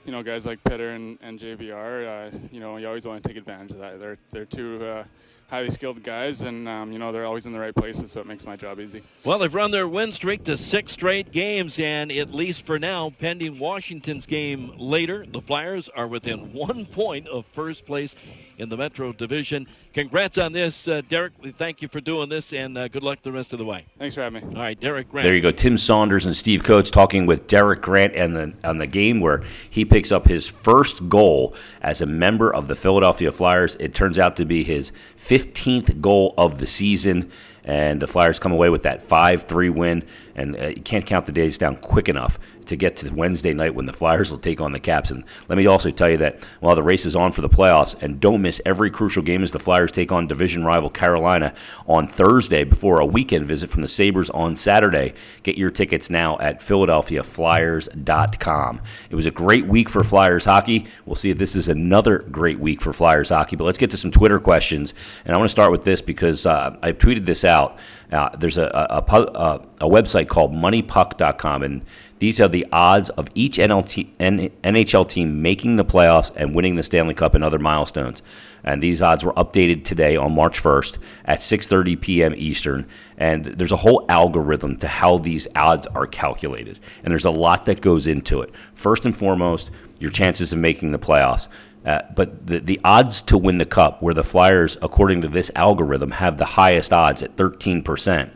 you 0.05 0.11
know, 0.11 0.21
guys 0.21 0.47
like 0.47 0.65
Pitter 0.65 0.91
and, 0.91 1.17
and 1.23 1.39
JVR, 1.39 2.33
uh, 2.35 2.37
you 2.51 2.59
know, 2.59 2.77
you 2.77 2.89
always 2.89 3.07
want 3.07 3.23
to 3.23 3.29
take 3.29 3.37
advantage 3.37 3.71
of 3.71 3.79
that. 3.79 4.01
They're, 4.01 4.19
they're 4.31 4.45
two 4.45 4.85
uh, 4.85 5.05
highly 5.53 5.69
skilled 5.69 6.03
guys, 6.03 6.41
and 6.41 6.67
um, 6.67 6.91
you 6.93 6.99
know 6.99 7.13
they're 7.13 7.27
always 7.27 7.45
in 7.45 7.53
the 7.53 7.61
right 7.61 7.75
places, 7.75 8.11
so 8.11 8.21
it 8.21 8.27
makes 8.27 8.47
my 8.47 8.57
job 8.57 8.81
easy. 8.81 9.03
Well, 9.23 9.39
they've 9.39 9.55
run 9.55 9.71
their 9.71 9.87
win 9.87 10.11
streak 10.11 10.45
to 10.45 10.57
six 10.57 10.93
straight 10.93 11.31
games, 11.31 11.79
and 11.79 12.11
at 12.11 12.31
least 12.31 12.65
for 12.65 12.79
now, 12.79 13.11
pending 13.21 13.59
Washington's 13.59 14.25
game 14.25 14.73
later, 14.79 15.27
the 15.31 15.43
Flyers 15.43 15.91
are 15.91 16.09
within 16.09 16.55
one 16.55 16.87
point 16.87 17.29
of 17.29 17.45
first 17.53 17.85
place 17.85 18.15
in 18.63 18.69
the 18.69 18.77
Metro 18.77 19.13
Division. 19.13 19.67
Congrats 19.93 20.39
on 20.39 20.53
this, 20.53 20.87
uh, 20.87 21.03
Derek. 21.09 21.33
We 21.43 21.51
thank 21.51 21.83
you 21.83 21.89
for 21.89 22.01
doing 22.01 22.29
this, 22.29 22.53
and 22.53 22.79
uh, 22.79 22.87
good 22.87 23.03
luck 23.03 23.21
the 23.23 23.33
rest 23.33 23.53
of 23.53 23.59
the 23.59 23.65
way. 23.65 23.85
Thanks 23.99 24.15
for 24.15 24.23
having 24.23 24.49
me. 24.49 24.57
All 24.57 24.63
right, 24.63 24.79
Derek 24.79 25.11
Grant. 25.11 25.27
There 25.27 25.35
you 25.35 25.43
go. 25.43 25.51
Tim 25.51 25.77
Saunders 25.77 26.25
and 26.25 26.37
Steve 26.37 26.63
Coates 26.63 26.91
talking 26.91 27.27
with 27.27 27.49
Derek 27.49 27.83
Grant 27.83 28.15
and 28.15 28.37
the, 28.37 28.55
on 28.63 28.79
the 28.79 28.87
game 28.87 29.21
where 29.21 29.43
he 29.69 29.85
picks 29.85 30.13
up 30.13 30.29
his 30.29 30.49
first 30.49 31.09
goal 31.09 31.57
as 31.83 32.01
a 32.01 32.07
member 32.07 32.55
of 32.55 32.69
the 32.69 32.77
Philadelphia 32.77 33.33
Flyers. 33.33 33.77
It 33.81 33.95
turns 33.95 34.19
out 34.19 34.37
to 34.37 34.45
be 34.45 34.63
his 34.63 34.93
15th 35.19 36.01
goal 36.01 36.33
of 36.39 36.59
the 36.59 36.67
season 36.67 37.31
and 37.65 38.01
the 38.01 38.07
Flyers 38.07 38.39
come 38.39 38.53
away 38.53 38.69
with 38.69 38.83
that 38.85 39.03
5 39.03 39.45
3 39.45 39.71
win. 39.71 40.05
And 40.35 40.57
uh, 40.57 40.69
you 40.69 40.83
can't 40.83 41.07
count 41.07 41.27
the 41.27 41.33
days 41.33 41.59
down 41.59 41.77
quick 41.77 42.09
enough 42.09 42.39
to 42.67 42.77
get 42.77 42.97
to 42.97 43.11
Wednesday 43.11 43.53
night 43.53 43.75
when 43.75 43.87
the 43.87 43.93
Flyers 43.93 44.31
will 44.31 44.39
take 44.39 44.61
on 44.61 44.71
the 44.73 44.81
Caps. 44.81 45.11
And 45.11 45.25
let 45.49 45.59
me 45.59 45.67
also 45.67 45.91
tell 45.91 46.09
you 46.11 46.19
that 46.19 46.45
while 46.61 46.77
the 46.77 46.83
race 46.83 47.07
is 47.07 47.17
on 47.17 47.33
for 47.33 47.41
the 47.41 47.49
playoffs, 47.49 47.97
and 48.01 48.21
don't 48.21 48.43
miss 48.43 48.61
every 48.65 48.89
crucial 48.91 49.23
game 49.23 49.43
as 49.43 49.51
the 49.53 49.59
Flyers 49.59 49.93
take 49.93 50.13
on 50.13 50.27
division 50.27 50.65
rival 50.65 50.91
Carolina 50.91 51.55
on 51.87 52.07
Thursday 52.07 52.65
before 52.65 53.01
a 53.01 53.07
weekend 53.07 53.47
visit 53.47 53.71
from 53.71 53.81
the 53.83 53.89
Sabres 53.89 54.31
on 54.31 54.57
Saturday. 54.57 55.15
Get 55.43 55.59
your 55.59 55.71
tickets 55.71 56.09
now 56.11 56.39
at 56.39 56.61
PhiladelphiaFlyers.com. 56.61 58.81
It 59.11 59.15
was 59.15 59.27
a 59.27 59.31
great 59.31 59.67
week 59.67 59.89
for 59.89 60.03
Flyers 60.03 60.45
hockey. 60.45 60.87
We'll 61.05 61.17
see 61.17 61.31
if 61.31 61.39
this 61.39 61.55
is 61.55 61.69
another 61.69 62.19
great 62.19 62.59
week 62.59 62.81
for 62.81 62.93
Flyers 62.93 63.29
hockey. 63.31 63.57
But 63.57 63.65
let's 63.65 63.79
get 63.79 63.91
to 63.91 63.97
some 63.97 64.11
Twitter 64.11 64.39
questions. 64.39 64.93
And 65.25 65.35
I 65.35 65.39
want 65.39 65.49
to 65.49 65.53
start 65.53 65.73
with 65.73 65.85
this 65.85 66.03
because 66.03 66.47
uh, 66.47 66.77
I 66.83 66.93
tweeted 66.93 67.27
this 67.27 67.45
out. 67.45 67.79
Uh, 68.13 68.29
there's 68.37 68.59
a, 68.59 68.65
a, 68.65 68.99
a, 68.99 69.61
a, 69.81 69.89
website 69.89 70.22
called 70.25 70.53
moneypuck.com, 70.53 71.63
and 71.63 71.85
these 72.19 72.41
are 72.41 72.49
the 72.49 72.67
odds 72.73 73.11
of 73.11 73.29
each 73.35 73.59
NHL 73.59 75.09
team 75.09 75.43
making 75.43 75.77
the 75.77 75.85
playoffs 75.85 76.33
and 76.37 76.55
winning 76.55 76.77
the 76.77 76.83
Stanley 76.83 77.15
Cup 77.15 77.35
and 77.35 77.43
other 77.43 77.59
milestones. 77.59 78.23
And 78.65 78.83
these 78.83 79.03
odds 79.03 79.25
were 79.25 79.33
updated 79.33 79.85
today 79.85 80.17
on 80.17 80.35
March 80.35 80.63
1st 80.63 80.99
at 81.25 81.41
6:30 81.41 82.01
p.m. 82.01 82.35
Eastern. 82.37 82.87
And 83.19 83.45
there's 83.45 83.73
a 83.73 83.77
whole 83.77 84.05
algorithm 84.09 84.77
to 84.79 84.89
how 84.89 85.19
these 85.19 85.49
odds 85.57 85.87
are 85.89 86.07
calculated, 86.07 86.79
and 87.03 87.11
there's 87.11 87.25
a 87.25 87.31
lot 87.31 87.67
that 87.67 87.81
goes 87.81 88.07
into 88.07 88.41
it. 88.41 88.53
First 88.75 89.05
and 89.05 89.17
foremost, 89.17 89.71
your 89.99 90.11
chances 90.11 90.53
of 90.53 90.59
making 90.59 90.93
the 90.93 90.99
playoffs. 90.99 91.49
Uh, 91.85 92.03
but 92.15 92.47
the, 92.47 92.61
the 92.61 92.81
odds 92.85 93.23
to 93.23 93.37
win 93.37 93.59
the 93.59 93.67
cup, 93.67 94.03
where 94.03 94.15
the 94.15 94.23
Flyers, 94.23 94.77
according 94.83 95.23
to 95.23 95.29
this 95.29 95.51
algorithm, 95.57 96.13
have 96.13 96.39
the 96.39 96.45
highest 96.45 96.93
odds 96.93 97.23
at 97.23 97.37
13%, 97.37 98.31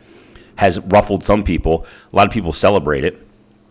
has 0.57 0.79
ruffled 0.81 1.25
some 1.25 1.45
people. 1.45 1.87
A 2.13 2.17
lot 2.17 2.27
of 2.27 2.33
people 2.33 2.53
celebrate 2.53 3.05
it. 3.05 3.23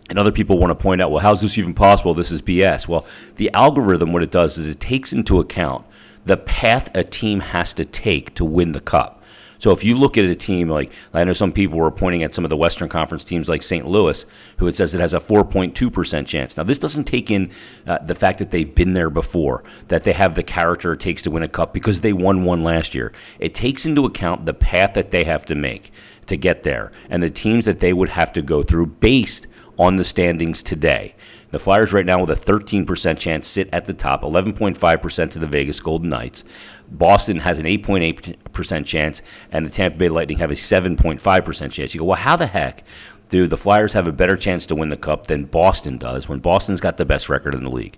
And 0.09 0.19
other 0.19 0.31
people 0.31 0.59
want 0.59 0.69
to 0.69 0.75
point 0.75 1.01
out, 1.01 1.09
well, 1.09 1.21
how's 1.21 1.41
this 1.41 1.57
even 1.57 1.73
possible? 1.73 2.13
This 2.13 2.31
is 2.31 2.41
BS. 2.41 2.87
Well, 2.87 3.07
the 3.37 3.51
algorithm, 3.53 4.13
what 4.13 4.21
it 4.21 4.29
does 4.29 4.57
is 4.57 4.69
it 4.69 4.79
takes 4.79 5.11
into 5.11 5.39
account 5.39 5.85
the 6.25 6.37
path 6.37 6.89
a 6.93 7.03
team 7.03 7.39
has 7.39 7.73
to 7.75 7.85
take 7.85 8.33
to 8.35 8.45
win 8.45 8.71
the 8.71 8.81
cup. 8.81 9.23
So 9.57 9.71
if 9.71 9.83
you 9.83 9.95
look 9.95 10.17
at 10.17 10.25
a 10.25 10.35
team 10.35 10.69
like 10.69 10.91
I 11.13 11.23
know 11.23 11.33
some 11.33 11.51
people 11.51 11.79
were 11.79 11.91
pointing 11.91 12.23
at 12.23 12.33
some 12.33 12.43
of 12.43 12.49
the 12.49 12.57
Western 12.57 12.89
Conference 12.89 13.23
teams 13.23 13.47
like 13.47 13.63
St. 13.63 13.87
Louis, 13.87 14.25
who 14.57 14.67
it 14.67 14.75
says 14.75 14.93
it 14.93 15.01
has 15.01 15.13
a 15.13 15.19
4.2% 15.19 16.27
chance. 16.27 16.57
Now 16.57 16.63
this 16.63 16.77
doesn't 16.77 17.05
take 17.05 17.31
in 17.31 17.51
uh, 17.87 17.99
the 17.99 18.15
fact 18.15 18.39
that 18.39 18.51
they've 18.51 18.73
been 18.73 18.93
there 18.93 19.09
before, 19.09 19.63
that 19.87 20.03
they 20.03 20.13
have 20.13 20.35
the 20.35 20.43
character 20.43 20.93
it 20.93 20.99
takes 20.99 21.21
to 21.23 21.31
win 21.31 21.43
a 21.43 21.47
cup 21.47 21.73
because 21.73 22.01
they 22.01 22.13
won 22.13 22.43
one 22.43 22.63
last 22.63 22.93
year. 22.93 23.13
It 23.39 23.55
takes 23.55 23.85
into 23.85 24.05
account 24.05 24.45
the 24.45 24.53
path 24.53 24.93
that 24.93 25.11
they 25.11 25.23
have 25.23 25.45
to 25.47 25.55
make 25.55 25.91
to 26.27 26.37
get 26.37 26.63
there 26.63 26.91
and 27.09 27.21
the 27.21 27.29
teams 27.29 27.65
that 27.65 27.79
they 27.79 27.93
would 27.93 28.09
have 28.09 28.33
to 28.33 28.41
go 28.41 28.63
through 28.63 28.87
based 28.87 29.47
on 29.77 29.95
the 29.95 30.03
standings 30.03 30.63
today. 30.63 31.15
The 31.51 31.59
Flyers 31.59 31.93
right 31.93 32.05
now 32.05 32.19
with 32.19 32.29
a 32.31 32.51
13% 32.51 33.17
chance 33.17 33.47
sit 33.47 33.69
at 33.71 33.85
the 33.85 33.93
top, 33.93 34.23
11.5% 34.23 35.31
to 35.31 35.39
the 35.39 35.47
Vegas 35.47 35.79
Golden 35.79 36.09
Knights. 36.09 36.43
Boston 36.89 37.39
has 37.39 37.59
an 37.59 37.65
8.8% 37.65 38.85
chance, 38.85 39.21
and 39.51 39.65
the 39.65 39.69
Tampa 39.69 39.97
Bay 39.97 40.09
Lightning 40.09 40.39
have 40.39 40.51
a 40.51 40.55
7.5% 40.55 41.71
chance. 41.71 41.93
You 41.93 41.99
go, 41.99 42.05
well, 42.05 42.17
how 42.17 42.35
the 42.35 42.47
heck 42.47 42.83
do 43.29 43.47
the 43.47 43.57
Flyers 43.57 43.93
have 43.93 44.07
a 44.07 44.11
better 44.11 44.37
chance 44.37 44.65
to 44.65 44.75
win 44.75 44.89
the 44.89 44.97
Cup 44.97 45.27
than 45.27 45.45
Boston 45.45 45.97
does 45.97 46.27
when 46.27 46.39
Boston's 46.39 46.81
got 46.81 46.97
the 46.97 47.05
best 47.05 47.29
record 47.29 47.55
in 47.55 47.63
the 47.63 47.69
league? 47.69 47.97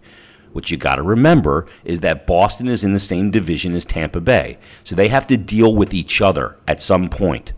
What 0.54 0.72
you 0.72 0.78
got 0.78 0.96
to 0.96 1.04
remember 1.04 1.68
is 1.84 2.00
that 2.02 2.26
Boston 2.26 2.68
is 2.68 2.84
in 2.84 2.94
the 2.94 3.00
same 3.00 3.32
division 3.32 3.74
as 3.74 3.86
Tampa 3.86 4.22
Bay. 4.22 4.58
So 4.84 4.96
they 4.96 5.08
have 5.10 5.28
to 5.28 5.38
deal 5.38 5.76
with 5.76 5.94
each 5.94 6.22
other 6.22 6.58
at 6.68 6.82
some 6.82 7.10
point. 7.10 7.54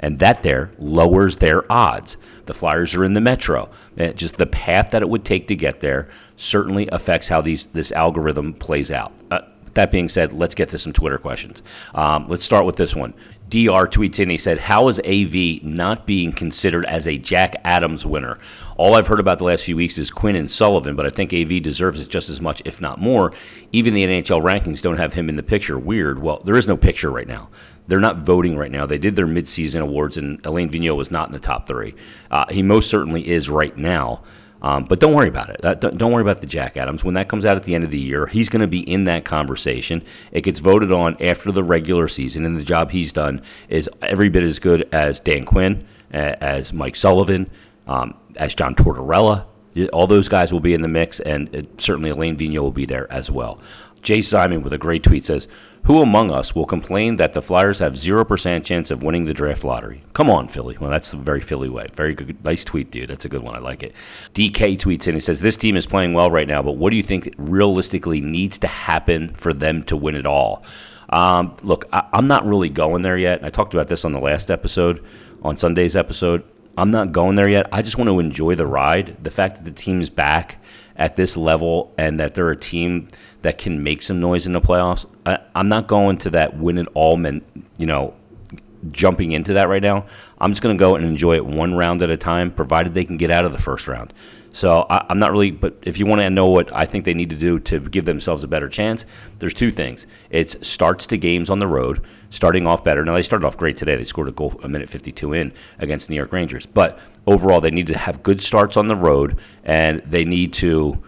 And 0.00 0.18
that 0.18 0.42
there 0.42 0.70
lowers 0.78 1.36
their 1.36 1.70
odds. 1.70 2.16
The 2.46 2.54
Flyers 2.54 2.94
are 2.94 3.04
in 3.04 3.12
the 3.12 3.20
Metro. 3.20 3.70
Uh, 3.96 4.08
just 4.08 4.38
the 4.38 4.46
path 4.46 4.90
that 4.90 5.02
it 5.02 5.08
would 5.08 5.24
take 5.24 5.46
to 5.48 5.54
get 5.54 5.80
there 5.80 6.08
certainly 6.34 6.88
affects 6.90 7.28
how 7.28 7.40
these 7.42 7.66
this 7.66 7.92
algorithm 7.92 8.54
plays 8.54 8.90
out. 8.90 9.12
Uh, 9.30 9.42
that 9.74 9.90
being 9.90 10.08
said, 10.08 10.32
let's 10.32 10.54
get 10.54 10.70
to 10.70 10.78
some 10.78 10.92
Twitter 10.92 11.18
questions. 11.18 11.62
Um, 11.94 12.26
let's 12.28 12.44
start 12.44 12.64
with 12.64 12.76
this 12.76 12.96
one. 12.96 13.14
DR 13.48 13.88
tweets 13.88 14.20
in, 14.20 14.30
he 14.30 14.38
said, 14.38 14.58
How 14.58 14.86
is 14.88 15.00
AV 15.00 15.62
not 15.64 16.06
being 16.06 16.32
considered 16.32 16.86
as 16.86 17.06
a 17.06 17.18
Jack 17.18 17.56
Adams 17.64 18.06
winner? 18.06 18.38
All 18.76 18.94
I've 18.94 19.08
heard 19.08 19.20
about 19.20 19.38
the 19.38 19.44
last 19.44 19.64
few 19.64 19.76
weeks 19.76 19.98
is 19.98 20.10
Quinn 20.10 20.36
and 20.36 20.50
Sullivan, 20.50 20.94
but 20.94 21.04
I 21.04 21.10
think 21.10 21.34
AV 21.34 21.60
deserves 21.62 21.98
it 21.98 22.08
just 22.08 22.30
as 22.30 22.40
much, 22.40 22.62
if 22.64 22.80
not 22.80 23.00
more. 23.00 23.32
Even 23.72 23.94
the 23.94 24.04
NHL 24.04 24.40
rankings 24.40 24.80
don't 24.80 24.98
have 24.98 25.14
him 25.14 25.28
in 25.28 25.36
the 25.36 25.42
picture. 25.42 25.78
Weird. 25.78 26.22
Well, 26.22 26.40
there 26.44 26.56
is 26.56 26.68
no 26.68 26.76
picture 26.76 27.10
right 27.10 27.26
now. 27.26 27.48
They're 27.90 27.98
not 27.98 28.18
voting 28.18 28.56
right 28.56 28.70
now. 28.70 28.86
They 28.86 28.98
did 28.98 29.16
their 29.16 29.26
midseason 29.26 29.80
awards, 29.80 30.16
and 30.16 30.44
Alain 30.46 30.70
Vigneault 30.70 30.96
was 30.96 31.10
not 31.10 31.28
in 31.28 31.32
the 31.32 31.40
top 31.40 31.66
three. 31.66 31.96
Uh, 32.30 32.44
he 32.48 32.62
most 32.62 32.88
certainly 32.88 33.28
is 33.28 33.50
right 33.50 33.76
now. 33.76 34.22
Um, 34.62 34.84
but 34.84 35.00
don't 35.00 35.12
worry 35.12 35.28
about 35.28 35.50
it. 35.50 35.64
Uh, 35.64 35.74
don't, 35.74 35.98
don't, 35.98 36.12
worry 36.12 36.22
about 36.22 36.40
the 36.40 36.46
Jack 36.46 36.76
Adams. 36.76 37.02
When 37.02 37.14
that 37.14 37.28
comes 37.28 37.44
out 37.44 37.56
at 37.56 37.64
the 37.64 37.74
end 37.74 37.82
of 37.82 37.90
the 37.90 37.98
year, 37.98 38.26
he's 38.26 38.48
going 38.48 38.60
to 38.60 38.68
be 38.68 38.80
in 38.80 39.04
that 39.04 39.24
conversation. 39.24 40.04
It 40.30 40.42
gets 40.42 40.60
voted 40.60 40.92
on 40.92 41.20
after 41.20 41.50
the 41.50 41.64
regular 41.64 42.06
season, 42.06 42.46
and 42.46 42.56
the 42.60 42.64
job 42.64 42.92
he's 42.92 43.12
done 43.12 43.42
is 43.68 43.90
every 44.02 44.28
bit 44.28 44.44
as 44.44 44.60
good 44.60 44.88
as 44.92 45.18
Dan 45.18 45.44
Quinn, 45.44 45.84
as 46.12 46.72
Mike 46.72 46.94
Sullivan, 46.94 47.50
um, 47.88 48.14
as 48.36 48.54
John 48.54 48.76
Tortorella. 48.76 49.46
All 49.92 50.06
those 50.06 50.28
guys 50.28 50.52
will 50.52 50.60
be 50.60 50.74
in 50.74 50.82
the 50.82 50.88
mix, 50.88 51.18
and 51.18 51.52
it, 51.52 51.80
certainly 51.80 52.10
Alain 52.10 52.36
Vigneault 52.36 52.62
will 52.62 52.70
be 52.70 52.86
there 52.86 53.10
as 53.12 53.32
well. 53.32 53.60
Jay 54.02 54.22
Simon 54.22 54.62
with 54.62 54.72
a 54.72 54.78
great 54.78 55.02
tweet 55.02 55.26
says, 55.26 55.48
Who 55.84 56.02
among 56.02 56.30
us 56.30 56.54
will 56.54 56.66
complain 56.66 57.16
that 57.16 57.32
the 57.32 57.42
Flyers 57.42 57.78
have 57.78 57.94
0% 57.94 58.64
chance 58.64 58.90
of 58.90 59.02
winning 59.02 59.24
the 59.24 59.34
draft 59.34 59.64
lottery? 59.64 60.02
Come 60.12 60.30
on, 60.30 60.46
Philly. 60.46 60.76
Well, 60.78 60.90
that's 60.90 61.10
the 61.10 61.16
very 61.16 61.40
Philly 61.40 61.68
way. 61.68 61.86
Very 61.94 62.14
good. 62.14 62.44
Nice 62.44 62.64
tweet, 62.64 62.90
dude. 62.90 63.08
That's 63.08 63.24
a 63.24 63.28
good 63.28 63.42
one. 63.42 63.56
I 63.56 63.58
like 63.58 63.82
it. 63.82 63.94
DK 64.34 64.78
tweets 64.78 65.08
in. 65.08 65.14
He 65.14 65.20
says, 65.20 65.40
This 65.40 65.56
team 65.56 65.76
is 65.76 65.86
playing 65.86 66.12
well 66.12 66.30
right 66.30 66.46
now, 66.46 66.62
but 66.62 66.72
what 66.72 66.90
do 66.90 66.96
you 66.96 67.02
think 67.02 67.34
realistically 67.38 68.20
needs 68.20 68.58
to 68.58 68.68
happen 68.68 69.28
for 69.30 69.52
them 69.52 69.82
to 69.84 69.96
win 69.96 70.14
it 70.14 70.26
all? 70.26 70.62
Um, 71.08 71.56
look, 71.62 71.86
I, 71.92 72.08
I'm 72.12 72.26
not 72.26 72.46
really 72.46 72.68
going 72.68 73.02
there 73.02 73.18
yet. 73.18 73.44
I 73.44 73.50
talked 73.50 73.74
about 73.74 73.88
this 73.88 74.04
on 74.04 74.12
the 74.12 74.20
last 74.20 74.50
episode, 74.50 75.04
on 75.42 75.56
Sunday's 75.56 75.96
episode. 75.96 76.44
I'm 76.76 76.90
not 76.90 77.12
going 77.12 77.34
there 77.34 77.48
yet. 77.48 77.66
I 77.72 77.82
just 77.82 77.98
want 77.98 78.08
to 78.08 78.20
enjoy 78.20 78.54
the 78.54 78.66
ride. 78.66 79.16
The 79.22 79.30
fact 79.30 79.56
that 79.56 79.64
the 79.64 79.72
team's 79.72 80.08
back 80.08 80.62
at 80.96 81.16
this 81.16 81.36
level 81.36 81.92
and 81.98 82.20
that 82.20 82.34
they're 82.34 82.50
a 82.50 82.56
team 82.56 83.08
that 83.42 83.58
can 83.58 83.82
make 83.82 84.02
some 84.02 84.20
noise 84.20 84.46
in 84.46 84.52
the 84.52 84.60
playoffs. 84.60 85.06
I, 85.24 85.38
am 85.54 85.68
not 85.68 85.86
going 85.86 86.18
to 86.18 86.30
that 86.30 86.56
win 86.56 86.78
it 86.78 86.88
all, 86.94 87.16
men, 87.16 87.42
you 87.78 87.86
know, 87.86 88.14
jumping 88.90 89.32
into 89.32 89.54
that 89.54 89.68
right 89.68 89.82
now. 89.82 90.06
I'm 90.40 90.52
just 90.52 90.62
going 90.62 90.76
to 90.76 90.80
go 90.80 90.96
and 90.96 91.04
enjoy 91.04 91.36
it 91.36 91.44
one 91.44 91.74
round 91.74 92.02
at 92.02 92.10
a 92.10 92.16
time, 92.16 92.50
provided 92.50 92.94
they 92.94 93.04
can 93.04 93.16
get 93.16 93.30
out 93.30 93.44
of 93.44 93.52
the 93.52 93.58
first 93.58 93.88
round. 93.88 94.12
So 94.52 94.86
I, 94.90 95.06
am 95.10 95.18
not 95.18 95.30
really, 95.30 95.52
but 95.52 95.76
if 95.82 95.98
you 95.98 96.06
want 96.06 96.22
to 96.22 96.30
know 96.30 96.48
what 96.48 96.74
I 96.74 96.84
think 96.84 97.04
they 97.04 97.14
need 97.14 97.30
to 97.30 97.36
do 97.36 97.60
to 97.60 97.78
give 97.78 98.04
themselves 98.04 98.42
a 98.42 98.48
better 98.48 98.68
chance, 98.68 99.06
there's 99.38 99.54
two 99.54 99.70
things. 99.70 100.06
It's 100.28 100.66
starts 100.66 101.06
to 101.06 101.18
games 101.18 101.50
on 101.50 101.60
the 101.60 101.68
road, 101.68 102.04
starting 102.30 102.66
off 102.66 102.82
better. 102.82 103.04
Now 103.04 103.14
they 103.14 103.22
started 103.22 103.46
off 103.46 103.56
great 103.56 103.76
today. 103.76 103.94
They 103.94 104.04
scored 104.04 104.28
a 104.28 104.32
goal 104.32 104.58
a 104.62 104.68
minute 104.68 104.88
52 104.88 105.32
in 105.34 105.52
against 105.78 106.10
New 106.10 106.16
York 106.16 106.32
Rangers, 106.32 106.66
but 106.66 106.98
overall, 107.26 107.60
they 107.60 107.70
need 107.70 107.86
to 107.88 107.98
have 107.98 108.22
good 108.22 108.42
starts 108.42 108.76
on 108.76 108.88
the 108.88 108.96
road, 108.96 109.38
and 109.64 110.02
they 110.04 110.24
need 110.24 110.52
to 110.54 111.02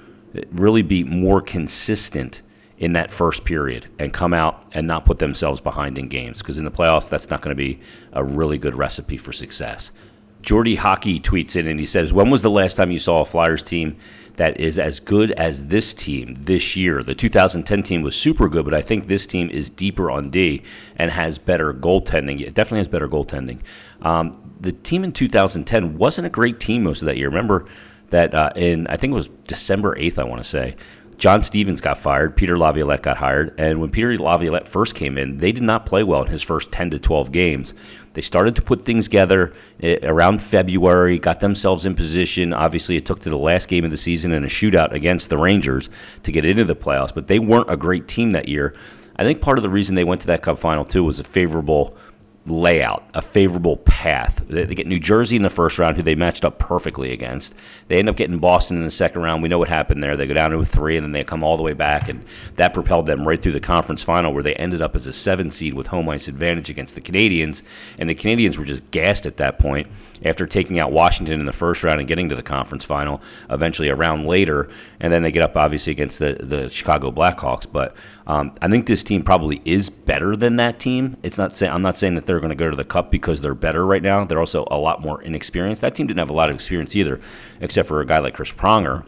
really 0.51 0.83
be 0.83 1.05
more 1.05 1.41
consistent 1.41 2.43
in 2.79 2.95
that 2.95 3.13
first 3.13 3.45
period 3.45 3.87
and 3.99 4.13
come 4.13 4.35
out 4.35 4.67
and 4.73 4.87
not 4.87 5.05
put 5.05 5.19
themselves 5.19 5.61
behind 5.61 5.97
in 5.97 6.09
games 6.09 6.39
because 6.39 6.59
in 6.59 6.65
the 6.65 6.71
playoffs, 6.71 7.09
that's 7.09 7.31
not 7.31 7.41
going 7.41 7.55
to 7.55 7.63
be 7.63 7.81
a 8.13 8.25
really 8.25 8.59
good 8.59 8.75
recipe 8.75 9.17
for 9.17 9.33
success. 9.33 9.93
Jordy 10.43 10.75
Hockey 10.75 11.21
tweets 11.21 11.55
in 11.55 11.69
and 11.69 11.79
he 11.79 11.87
says, 11.87 12.13
When 12.13 12.29
was 12.29 12.43
the 12.43 12.51
last 12.51 12.75
time 12.75 12.91
you 12.91 12.99
saw 12.99 13.21
a 13.21 13.25
Flyers 13.25 13.63
team 13.63 13.97
that 14.35 14.59
is 14.59 14.79
as 14.79 14.99
good 14.99 15.31
as 15.33 15.69
this 15.69 15.95
team 15.95 16.37
this 16.41 16.75
year? 16.75 17.05
The 17.05 17.15
2010 17.15 17.85
team 17.85 18.03
was 18.03 18.17
super 18.17 18.49
good, 18.49 18.65
but 18.65 18.75
I 18.75 18.83
think 18.83 19.07
this 19.07 19.27
team 19.27 19.49
is 19.49 19.71
deeper 19.71 20.11
on 20.11 20.31
D 20.31 20.65
and 20.97 21.13
has 21.13 21.39
better 21.39 21.73
goaltending. 21.73 22.41
It 22.41 22.55
definitely 22.55 22.79
has 22.79 22.89
better 22.89 23.09
goaltending. 23.09 23.61
Um, 24.01 24.55
the 24.61 24.73
team 24.73 25.05
in 25.05 25.13
2010 25.13 25.97
wasn't 25.97 26.27
a 26.27 26.31
great 26.31 26.59
team 26.59 26.83
most 26.83 27.03
of 27.03 27.07
that 27.07 27.17
year. 27.17 27.29
Remember 27.29 27.67
that 28.13 28.35
uh, 28.35 28.51
in, 28.57 28.87
I 28.87 28.97
think 28.97 29.11
it 29.11 29.15
was 29.15 29.29
December 29.47 29.95
8th, 29.97 30.19
I 30.19 30.25
want 30.25 30.43
to 30.43 30.49
say, 30.49 30.77
John 31.19 31.43
Stevens 31.43 31.81
got 31.81 31.99
fired, 31.99 32.37
Peter 32.37 32.59
Laviolette 32.59 33.03
got 33.03 33.19
hired, 33.19 33.55
and 33.59 33.81
when 33.81 33.91
Peter 33.91 34.17
Laviolette 34.19 34.67
first 34.67 34.95
came 34.95 35.17
in, 35.19 35.37
they 35.37 35.53
did 35.53 35.63
not 35.63 35.87
play 35.87 36.03
well 36.03 36.23
in 36.23 36.29
his 36.29 36.43
first 36.43 36.73
10 36.73 36.91
to 36.91 36.99
12 36.99 37.31
games. 37.31 37.75
They 38.15 38.23
started 38.23 38.57
to 38.57 38.63
put 38.63 38.85
things 38.85 39.05
together 39.05 39.55
eh, 39.81 39.99
around 40.03 40.43
February, 40.43 41.19
got 41.19 41.41
themselves 41.41 41.87
in 41.87 41.95
position. 41.95 42.53
Obviously, 42.53 42.97
it 42.97 43.07
took 43.07 43.21
to 43.21 43.31
the 43.31 43.39
last 43.39 43.69
game 43.69 43.85
of 43.85 43.91
the 43.91 43.97
season 43.97 44.33
in 44.33 44.45
a 44.45 44.49
shootout 44.49 44.93
against 44.93 45.31
the 45.31 45.39
Rangers 45.39 45.89
to 46.25 46.33
get 46.33 46.45
into 46.45 46.65
the 46.65 46.77
playoffs, 46.77 47.15
but 47.15 47.29
they 47.29 47.39
weren't 47.39 47.71
a 47.71 47.77
great 47.77 48.09
team 48.09 48.33
that 48.33 48.49
year. 48.49 48.75
I 49.15 49.23
think 49.23 49.41
part 49.41 49.59
of 49.59 49.63
the 49.63 49.71
reason 49.71 49.95
they 49.95 50.05
went 50.05 50.23
to 50.23 50.27
that 50.27 50.43
Cup 50.43 50.59
final, 50.59 50.85
too, 50.85 51.05
was 51.05 51.21
a 51.21 51.25
favorable 51.25 51.97
layout, 52.45 53.05
a 53.15 53.23
favorable 53.23 53.77
path. 53.77 54.45
They, 54.49 54.67
get 54.67 54.87
New 54.87 54.99
Jersey 54.99 55.37
in 55.37 55.43
the 55.43 55.51
first 55.51 55.79
round, 55.79 55.97
who 55.97 56.03
they 56.03 56.17
matched 56.17 56.45
up 56.45 56.59
perfectly 56.59 57.13
against. 57.13 57.55
They 57.87 57.99
end 57.99 58.09
up 58.09 58.17
getting 58.17 58.39
Boston 58.39 58.79
in 58.79 58.85
the 58.85 58.91
second 58.91 59.23
round. 59.23 59.43
We 59.43 59.49
know 59.49 59.59
what 59.59 59.69
happened 59.69 60.03
there. 60.03 60.17
They 60.17 60.27
go 60.27 60.35
down 60.35 60.51
to 60.51 60.59
a 60.59 60.65
three, 60.65 60.97
and 60.97 61.05
then 61.05 61.13
they 61.13 61.23
come 61.23 61.45
all 61.45 61.57
the 61.57 61.63
way 61.63 61.73
back, 61.73 62.09
and 62.09 62.25
that 62.57 62.75
propelled 62.75 63.07
them 63.07 63.29
right 63.29 63.41
through 63.41 63.53
the 63.53 63.61
conference 63.61 64.03
final, 64.03 64.35
where 64.35 64.43
they 64.43 64.55
ended 64.55 64.83
up 64.83 64.97
as 64.97 65.07
a 65.07 65.13
seven 65.13 65.51
seed 65.51 65.75
with 65.75 65.89
home 65.89 66.09
ice 66.09 66.27
advantage 66.27 66.69
against 66.69 66.97
the 66.97 67.01
Canadiens. 67.01 67.63
And 67.97 68.09
the 68.09 68.15
Canadiens 68.15 68.59
were 68.59 68.65
just 68.65 68.91
gassed 68.91 69.25
at 69.25 69.37
that 69.37 69.61
point 69.61 69.87
after 70.25 70.47
taking 70.47 70.81
out 70.81 70.91
Washington 70.91 71.39
in 71.39 71.47
the 71.47 71.53
first 71.53 71.85
round 71.85 72.01
and 72.01 72.09
getting 72.09 72.29
to 72.29 72.37
the 72.37 72.43
conference 72.43 72.85
final. 72.85 73.23
Eventually, 73.51 73.89
a 73.89 73.95
round 73.95 74.27
later, 74.27 74.69
and 74.99 75.13
then 75.13 75.23
they 75.23 75.31
get 75.31 75.45
up 75.45 75.57
obviously 75.57 75.93
against 75.93 76.19
the 76.19 76.37
the 76.41 76.69
Chicago 76.69 77.13
Blackhawks, 77.13 77.71
but. 77.71 77.95
Um, 78.27 78.55
I 78.61 78.69
think 78.69 78.87
this 78.87 79.03
team 79.03 79.23
probably 79.23 79.61
is 79.65 79.91
better 79.91 80.37
than 80.37 80.57
that 80.57 80.79
team. 80.79 81.17
It's 81.23 81.39
not 81.39 81.55
saying 81.55 81.73
I'm 81.73 81.83
not 81.83 81.97
saying 81.97 82.15
that 82.15 82.27
they're 82.27 82.39
going 82.39 82.51
to 82.51 82.57
go 82.57 82.71
to 82.71 82.77
the 82.77 82.85
cup 82.85 83.11
because 83.11 83.41
they're 83.41 83.55
better 83.55 83.85
right 83.85 84.03
now. 84.03 84.25
They're 84.25 84.39
also 84.39 84.67
a 84.71 84.79
lot 84.79 85.01
more 85.01 85.21
inexperienced. 85.23 85.83
That 85.83 85.95
team 85.95 86.07
didn't 86.07 86.21
have 86.21 86.31
a 86.31 86.35
lot 86.35 86.49
of 86.49 86.55
experience 86.55 86.95
either, 86.95 87.21
except 87.61 87.89
for 87.89 88.01
a 88.01 88.07
guy 88.07 88.19
like 88.19 88.35
Chris 88.35 88.53
Pronger. 88.53 89.05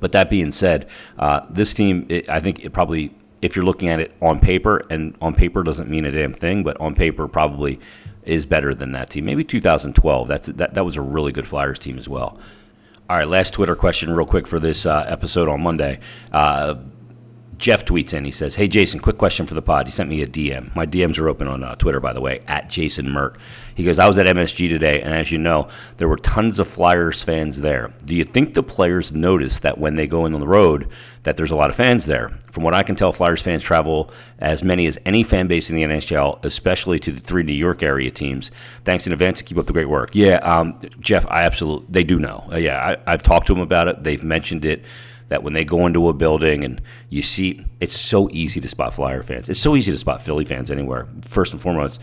But 0.00 0.12
that 0.12 0.30
being 0.30 0.52
said, 0.52 0.88
uh, 1.18 1.40
this 1.50 1.74
team, 1.74 2.06
it, 2.08 2.28
I 2.28 2.40
think 2.40 2.64
it 2.64 2.72
probably, 2.72 3.14
if 3.42 3.56
you're 3.56 3.64
looking 3.64 3.88
at 3.88 4.00
it 4.00 4.14
on 4.22 4.38
paper, 4.38 4.84
and 4.90 5.16
on 5.20 5.34
paper 5.34 5.62
doesn't 5.62 5.90
mean 5.90 6.04
a 6.04 6.12
damn 6.12 6.32
thing, 6.32 6.62
but 6.62 6.80
on 6.80 6.94
paper 6.94 7.28
probably 7.28 7.80
is 8.24 8.46
better 8.46 8.74
than 8.74 8.92
that 8.92 9.10
team. 9.10 9.24
Maybe 9.24 9.42
2012. 9.42 10.28
That's 10.28 10.48
that, 10.48 10.74
that 10.74 10.84
was 10.84 10.96
a 10.96 11.02
really 11.02 11.32
good 11.32 11.46
Flyers 11.46 11.78
team 11.78 11.98
as 11.98 12.08
well. 12.08 12.38
All 13.10 13.16
right, 13.16 13.26
last 13.26 13.54
Twitter 13.54 13.74
question, 13.74 14.12
real 14.12 14.26
quick 14.26 14.46
for 14.46 14.60
this 14.60 14.84
uh, 14.84 15.04
episode 15.08 15.48
on 15.48 15.62
Monday. 15.62 15.98
Uh, 16.30 16.74
Jeff 17.58 17.84
tweets 17.84 18.14
in. 18.14 18.24
He 18.24 18.30
says, 18.30 18.54
"Hey 18.54 18.68
Jason, 18.68 19.00
quick 19.00 19.18
question 19.18 19.46
for 19.46 19.54
the 19.54 19.62
pod." 19.62 19.86
He 19.86 19.92
sent 19.92 20.08
me 20.08 20.22
a 20.22 20.26
DM. 20.26 20.74
My 20.76 20.86
DMs 20.86 21.18
are 21.18 21.28
open 21.28 21.48
on 21.48 21.64
uh, 21.64 21.74
Twitter, 21.74 22.00
by 22.00 22.12
the 22.12 22.20
way, 22.20 22.40
at 22.46 22.70
Jason 22.70 23.10
Mert. 23.10 23.36
He 23.74 23.84
goes, 23.84 23.98
"I 23.98 24.06
was 24.06 24.16
at 24.18 24.26
MSG 24.26 24.68
today, 24.68 25.02
and 25.02 25.12
as 25.12 25.32
you 25.32 25.38
know, 25.38 25.68
there 25.96 26.08
were 26.08 26.16
tons 26.16 26.60
of 26.60 26.68
Flyers 26.68 27.22
fans 27.22 27.60
there. 27.60 27.92
Do 28.04 28.14
you 28.14 28.24
think 28.24 28.54
the 28.54 28.62
players 28.62 29.12
notice 29.12 29.58
that 29.58 29.78
when 29.78 29.96
they 29.96 30.06
go 30.06 30.24
in 30.24 30.34
on 30.34 30.40
the 30.40 30.46
road, 30.46 30.88
that 31.24 31.36
there's 31.36 31.50
a 31.50 31.56
lot 31.56 31.68
of 31.68 31.76
fans 31.76 32.06
there? 32.06 32.28
From 32.52 32.62
what 32.62 32.74
I 32.74 32.84
can 32.84 32.94
tell, 32.94 33.12
Flyers 33.12 33.42
fans 33.42 33.62
travel 33.62 34.10
as 34.38 34.62
many 34.62 34.86
as 34.86 34.98
any 35.04 35.24
fan 35.24 35.48
base 35.48 35.68
in 35.68 35.76
the 35.76 35.82
NHL, 35.82 36.44
especially 36.44 37.00
to 37.00 37.12
the 37.12 37.20
three 37.20 37.42
New 37.42 37.52
York 37.52 37.82
area 37.82 38.10
teams. 38.10 38.52
Thanks 38.84 39.06
in 39.06 39.12
advance 39.12 39.38
to 39.38 39.44
keep 39.44 39.58
up 39.58 39.66
the 39.66 39.72
great 39.72 39.88
work." 39.88 40.10
Yeah, 40.14 40.36
um, 40.36 40.78
Jeff, 41.00 41.26
I 41.26 41.42
absolutely 41.42 41.86
they 41.90 42.04
do 42.04 42.18
know. 42.18 42.48
Uh, 42.52 42.56
yeah, 42.56 42.96
I, 43.06 43.12
I've 43.12 43.22
talked 43.22 43.48
to 43.48 43.54
them 43.54 43.62
about 43.62 43.88
it. 43.88 44.04
They've 44.04 44.22
mentioned 44.22 44.64
it 44.64 44.84
that 45.28 45.42
when 45.42 45.52
they 45.52 45.64
go 45.64 45.86
into 45.86 46.08
a 46.08 46.12
building 46.12 46.64
and 46.64 46.80
you 47.08 47.22
see, 47.22 47.64
it's 47.80 47.96
so 47.96 48.28
easy 48.32 48.60
to 48.60 48.68
spot 48.68 48.94
Flyer 48.94 49.22
fans. 49.22 49.48
It's 49.48 49.60
so 49.60 49.76
easy 49.76 49.92
to 49.92 49.98
spot 49.98 50.22
Philly 50.22 50.44
fans 50.44 50.70
anywhere. 50.70 51.06
First 51.22 51.52
and 51.52 51.60
foremost, 51.60 52.00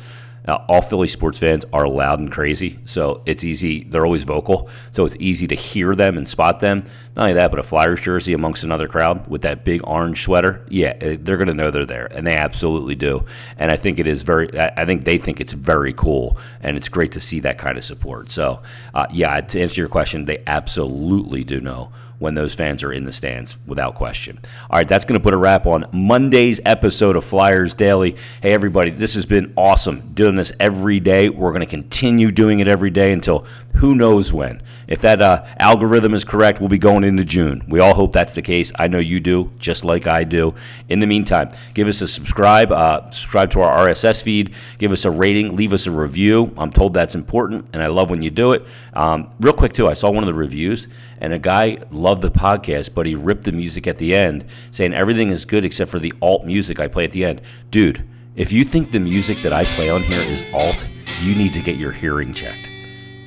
all 0.47 0.81
Philly 0.81 1.07
sports 1.07 1.39
fans 1.39 1.65
are 1.73 1.87
loud 1.87 2.19
and 2.19 2.31
crazy, 2.31 2.77
so 2.85 3.23
it's 3.25 3.43
easy. 3.43 3.83
They're 3.83 4.05
always 4.05 4.23
vocal, 4.23 4.69
so 4.91 5.03
it's 5.03 5.17
easy 5.19 5.47
to 5.47 5.55
hear 5.55 5.95
them 5.95 6.17
and 6.17 6.29
spot 6.29 6.59
them. 6.59 6.85
Not 7.15 7.23
only 7.23 7.33
that, 7.33 7.49
but 7.49 7.59
a 7.59 7.63
Flyers 7.63 8.01
jersey 8.01 8.33
amongst 8.33 8.63
another 8.63 8.87
crowd 8.87 9.27
with 9.27 9.41
that 9.41 9.63
big 9.63 9.81
orange 9.85 10.21
sweater, 10.21 10.63
yeah, 10.69 10.93
uh, 11.01 11.15
they're 11.19 11.37
going 11.37 11.47
to 11.47 11.53
know 11.53 11.71
they're 11.71 11.85
there, 11.85 12.05
and 12.05 12.27
they 12.27 12.35
absolutely 12.35 12.95
do. 12.95 13.25
And 13.57 13.71
I 13.71 13.77
think 13.77 13.97
it 13.97 14.05
is 14.05 14.21
very. 14.21 14.49
I 14.59 14.85
think 14.85 15.03
they 15.03 15.17
think 15.17 15.41
it's 15.41 15.53
very 15.53 15.93
cool, 15.93 16.37
and 16.61 16.77
it's 16.77 16.89
great 16.89 17.13
to 17.13 17.19
see 17.19 17.39
that 17.39 17.57
kind 17.57 17.77
of 17.77 17.83
support. 17.83 18.31
So, 18.31 18.61
uh, 18.93 19.07
yeah, 19.11 19.41
to 19.41 19.61
answer 19.61 19.81
your 19.81 19.89
question, 19.89 20.25
they 20.25 20.43
absolutely 20.45 21.43
do 21.43 21.59
know 21.59 21.91
when 22.19 22.33
those 22.33 22.53
fans 22.53 22.83
are 22.83 22.91
in 22.91 23.03
the 23.03 23.11
stands, 23.11 23.57
without 23.65 23.95
question. 23.95 24.39
All 24.69 24.79
right, 24.79 24.87
that's 24.87 25.05
going 25.05 25.19
to 25.19 25.23
put 25.23 25.33
a 25.33 25.37
wrap 25.37 25.65
on 25.65 25.85
Monday's 25.91 26.59
episode 26.65 27.15
of 27.15 27.23
Flyers 27.23 27.73
Daily. 27.73 28.15
Hey, 28.41 28.53
everybody, 28.53 28.91
this 28.91 29.15
has 29.15 29.25
been 29.25 29.53
awesome 29.55 30.13
doing 30.13 30.35
this 30.35 30.53
every 30.59 30.99
day. 30.99 31.29
We're 31.29 31.51
going 31.51 31.61
to 31.61 31.65
continue 31.65 32.31
doing 32.31 32.59
it 32.59 32.67
every 32.67 32.89
day 32.89 33.11
until 33.11 33.45
who 33.77 33.95
knows 33.95 34.31
when. 34.31 34.61
If 34.87 35.01
that 35.01 35.21
uh, 35.21 35.45
algorithm 35.59 36.13
is 36.13 36.23
correct, 36.23 36.59
we'll 36.59 36.69
be 36.69 36.77
going 36.77 37.03
into 37.03 37.23
June. 37.23 37.63
We 37.67 37.79
all 37.79 37.95
hope 37.95 38.11
that's 38.11 38.33
the 38.33 38.41
case. 38.41 38.71
I 38.77 38.87
know 38.87 38.99
you 38.99 39.19
do, 39.19 39.51
just 39.57 39.83
like 39.83 40.07
I 40.07 40.23
do. 40.23 40.53
In 40.89 40.99
the 40.99 41.07
meantime, 41.07 41.49
give 41.73 41.87
us 41.87 42.01
a 42.01 42.07
subscribe, 42.07 42.71
uh, 42.71 43.09
subscribe 43.09 43.49
to 43.51 43.61
our 43.61 43.87
RSS 43.87 44.21
feed, 44.21 44.53
give 44.77 44.91
us 44.91 45.05
a 45.05 45.11
rating, 45.11 45.55
leave 45.55 45.73
us 45.73 45.87
a 45.87 45.91
review. 45.91 46.53
I'm 46.57 46.69
told 46.69 46.93
that's 46.93 47.15
important, 47.15 47.69
and 47.73 47.81
I 47.81 47.87
love 47.87 48.09
when 48.09 48.21
you 48.21 48.29
do 48.29 48.51
it. 48.51 48.65
Um, 48.93 49.31
real 49.39 49.53
quick, 49.53 49.73
too, 49.73 49.87
I 49.87 49.93
saw 49.95 50.11
one 50.11 50.23
of 50.23 50.27
the 50.27 50.33
reviews, 50.33 50.87
and 51.19 51.33
a 51.33 51.39
guy 51.39 51.79
loved 51.89 52.21
the 52.21 52.31
podcast, 52.31 52.93
but 52.93 53.05
he 53.05 53.15
ripped 53.15 53.43
the 53.43 53.51
music 53.51 53.87
at 53.87 53.97
the 53.97 54.13
end, 54.13 54.45
saying 54.71 54.93
everything 54.93 55.31
is 55.31 55.45
good 55.45 55.65
except 55.65 55.89
for 55.89 55.99
the 55.99 56.13
alt 56.21 56.45
music 56.45 56.79
I 56.79 56.87
play 56.87 57.05
at 57.05 57.11
the 57.11 57.25
end. 57.25 57.41
Dude, 57.71 58.07
if 58.35 58.51
you 58.51 58.63
think 58.63 58.91
the 58.91 58.99
music 58.99 59.41
that 59.43 59.53
I 59.53 59.63
play 59.63 59.89
on 59.89 60.03
here 60.03 60.21
is 60.21 60.43
alt, 60.53 60.87
you 61.21 61.35
need 61.35 61.53
to 61.53 61.61
get 61.61 61.77
your 61.77 61.91
hearing 61.91 62.33
checked. 62.33 62.74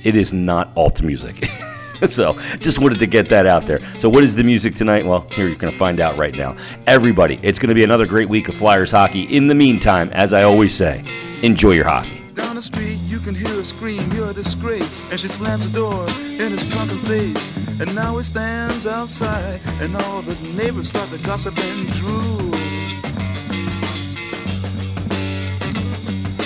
It 0.04 0.16
is 0.16 0.32
not 0.32 0.72
alt 0.76 1.02
music. 1.02 1.48
so 2.08 2.38
just 2.58 2.78
wanted 2.78 2.98
to 3.00 3.06
get 3.06 3.28
that 3.28 3.46
out 3.46 3.66
there. 3.66 3.80
So 3.98 4.08
what 4.08 4.22
is 4.22 4.34
the 4.34 4.44
music 4.44 4.74
tonight? 4.74 5.04
Well, 5.04 5.26
here 5.32 5.48
you're 5.48 5.56
going 5.56 5.72
to 5.72 5.78
find 5.78 6.00
out 6.00 6.16
right 6.16 6.34
now. 6.34 6.56
Everybody, 6.86 7.40
it's 7.42 7.58
going 7.58 7.68
to 7.68 7.74
be 7.74 7.84
another 7.84 8.06
great 8.06 8.28
week 8.28 8.48
of 8.48 8.56
Flyers 8.56 8.90
hockey. 8.90 9.22
In 9.24 9.46
the 9.46 9.54
meantime, 9.54 10.10
as 10.12 10.32
I 10.32 10.44
always 10.44 10.74
say, 10.74 11.04
enjoy 11.42 11.72
your 11.72 11.86
hockey. 11.86 12.22
Down 12.34 12.54
the 12.54 12.62
street, 12.62 13.00
you 13.06 13.18
can 13.18 13.34
hear 13.34 13.48
her 13.48 13.64
scream, 13.64 14.00
you're 14.12 14.30
a 14.30 14.34
disgrace. 14.34 15.00
And 15.10 15.18
she 15.18 15.28
slams 15.28 15.68
the 15.68 15.76
door 15.76 16.08
in 16.08 16.52
his 16.52 16.64
drunken 16.66 16.98
face. 17.00 17.48
And 17.80 17.94
now 17.94 18.16
he 18.16 18.22
stands 18.22 18.86
outside, 18.86 19.60
and 19.80 19.96
all 19.96 20.22
the 20.22 20.34
neighbors 20.48 20.88
start 20.88 21.10
to 21.10 21.18
gossip 21.18 21.58
and 21.58 21.88
drool. 21.94 22.54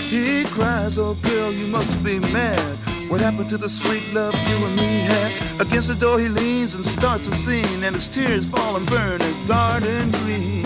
He 0.08 0.44
cries, 0.44 0.98
oh 0.98 1.14
girl, 1.14 1.52
you 1.52 1.66
must 1.66 2.02
be 2.04 2.18
mad. 2.18 2.78
What 3.12 3.20
happened 3.20 3.50
to 3.50 3.58
the 3.58 3.68
sweet 3.68 4.10
love 4.14 4.34
you 4.48 4.64
and 4.64 4.74
me 4.74 5.00
had? 5.00 5.60
Against 5.60 5.88
the 5.88 5.94
door 5.94 6.18
he 6.18 6.28
leans 6.30 6.72
and 6.72 6.82
starts 6.82 7.28
a 7.28 7.32
scene, 7.32 7.84
and 7.84 7.94
his 7.94 8.08
tears 8.08 8.46
fall 8.46 8.74
and 8.74 8.86
burn 8.86 9.20
a 9.20 9.46
garden 9.46 10.10
green. 10.12 10.64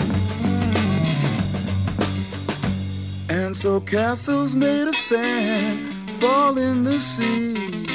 And 3.27 3.53
so 3.53 3.81
castles 3.81 4.55
made 4.55 4.87
of 4.87 4.95
sand 4.95 6.21
fall 6.21 6.57
in 6.57 6.85
the 6.85 7.01
sea 7.01 7.85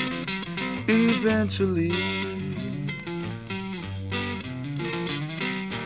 eventually. 0.87 1.93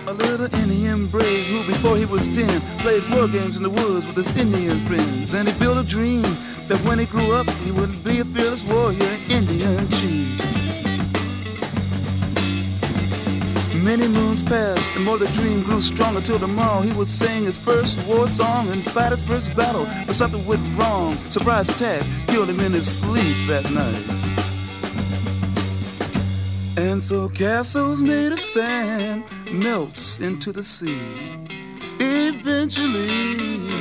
A 0.08 0.12
little 0.12 0.52
Indian 0.56 1.06
brave 1.06 1.46
who, 1.46 1.64
before 1.68 1.96
he 1.96 2.04
was 2.04 2.26
ten, 2.26 2.60
played 2.80 3.08
war 3.10 3.28
games 3.28 3.56
in 3.56 3.62
the 3.62 3.70
woods 3.70 4.08
with 4.08 4.16
his 4.16 4.36
Indian 4.36 4.80
friends. 4.86 5.34
And 5.34 5.48
he 5.48 5.56
built 5.56 5.78
a 5.78 5.84
dream 5.84 6.24
that 6.68 6.78
when 6.84 6.98
he 6.98 7.06
grew 7.06 7.32
up, 7.32 7.48
he 7.64 7.70
would 7.70 8.02
be 8.02 8.20
a 8.20 8.24
fearless 8.24 8.64
warrior, 8.64 9.18
Indian 9.28 9.88
chief. 9.90 10.46
Many 13.82 14.08
moons 14.08 14.42
passed, 14.42 14.92
and 14.96 15.04
more 15.04 15.16
the 15.16 15.28
dream 15.28 15.62
grew 15.62 15.80
stronger 15.80 16.20
till 16.20 16.40
tomorrow 16.40 16.80
he 16.80 16.92
would 16.94 17.06
sing 17.06 17.44
his 17.44 17.56
first 17.56 18.04
war 18.08 18.26
song 18.26 18.68
and 18.70 18.82
fight 18.90 19.12
his 19.12 19.22
first 19.22 19.54
battle. 19.54 19.86
But 20.06 20.16
something 20.16 20.44
went 20.44 20.76
wrong. 20.76 21.16
Surprise 21.30 21.68
attack 21.68 22.04
killed 22.26 22.50
him 22.50 22.58
in 22.58 22.72
his 22.72 22.88
sleep 22.98 23.36
that 23.46 23.70
night. 23.70 24.46
And 26.76 27.00
so 27.00 27.28
castles 27.28 28.02
made 28.02 28.32
of 28.32 28.40
sand 28.40 29.22
melts 29.52 30.18
into 30.18 30.52
the 30.52 30.64
sea. 30.64 30.98
Eventually. 32.00 33.75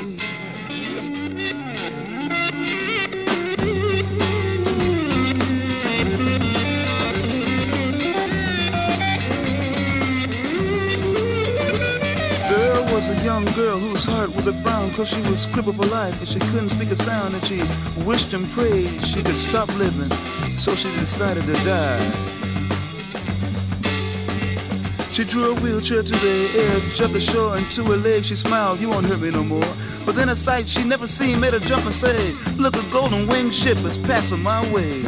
Was 13.07 13.19
a 13.19 13.23
young 13.23 13.45
girl 13.53 13.77
whose 13.77 14.05
heart 14.05 14.35
was 14.35 14.47
a 14.47 14.53
frown 14.63 14.91
cause 14.93 15.09
she 15.09 15.21
was 15.29 15.45
crippled 15.47 15.75
for 15.75 15.85
life 15.85 16.17
and 16.19 16.27
she 16.27 16.39
couldn't 16.39 16.69
speak 16.69 16.89
a 16.89 16.95
sound 16.95 17.35
and 17.35 17.45
she 17.45 17.61
wished 18.03 18.33
and 18.33 18.49
prayed 18.51 18.89
she 19.03 19.21
could 19.21 19.37
stop 19.37 19.67
living. 19.77 20.09
So 20.55 20.75
she 20.75 20.89
decided 20.95 21.45
to 21.45 21.53
die. 21.65 22.11
She 25.11 25.23
drew 25.23 25.51
a 25.51 25.61
wheelchair 25.61 26.01
to 26.03 26.11
the 26.11 26.49
edge 26.55 26.99
of 26.99 27.13
the 27.13 27.19
shore 27.19 27.57
and 27.57 27.69
to 27.73 27.83
her 27.83 27.97
legs 27.97 28.27
she 28.27 28.35
smiled 28.35 28.79
you 28.79 28.89
won't 28.89 29.05
hurt 29.05 29.19
me 29.19 29.29
no 29.29 29.43
more. 29.43 29.73
But 30.05 30.15
then 30.15 30.29
a 30.29 30.35
sight 30.35 30.67
she 30.67 30.83
never 30.83 31.05
seen 31.05 31.39
made 31.39 31.53
her 31.53 31.59
jump 31.59 31.85
and 31.85 31.93
say 31.93 32.31
look 32.57 32.75
a 32.75 32.83
golden 32.91 33.27
winged 33.27 33.53
ship 33.53 33.77
is 33.79 33.97
passing 33.97 34.41
my 34.41 34.61
way. 34.71 35.03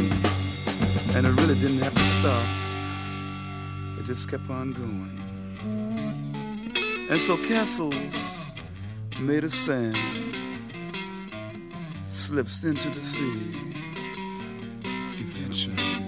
And 1.15 1.25
it 1.25 1.33
really 1.41 1.55
didn't 1.55 1.79
have 1.79 1.95
to 1.95 2.05
stop. 2.05 2.47
It 3.97 4.05
just 4.05 4.29
kept 4.29 4.49
on 4.49 4.73
going 4.73 5.26
and 7.09 7.21
so 7.21 7.37
castles 7.37 8.53
made 9.19 9.43
of 9.43 9.51
sand 9.51 9.95
slips 12.07 12.63
into 12.63 12.89
the 12.89 13.01
sea 13.01 13.55
eventually. 15.19 16.06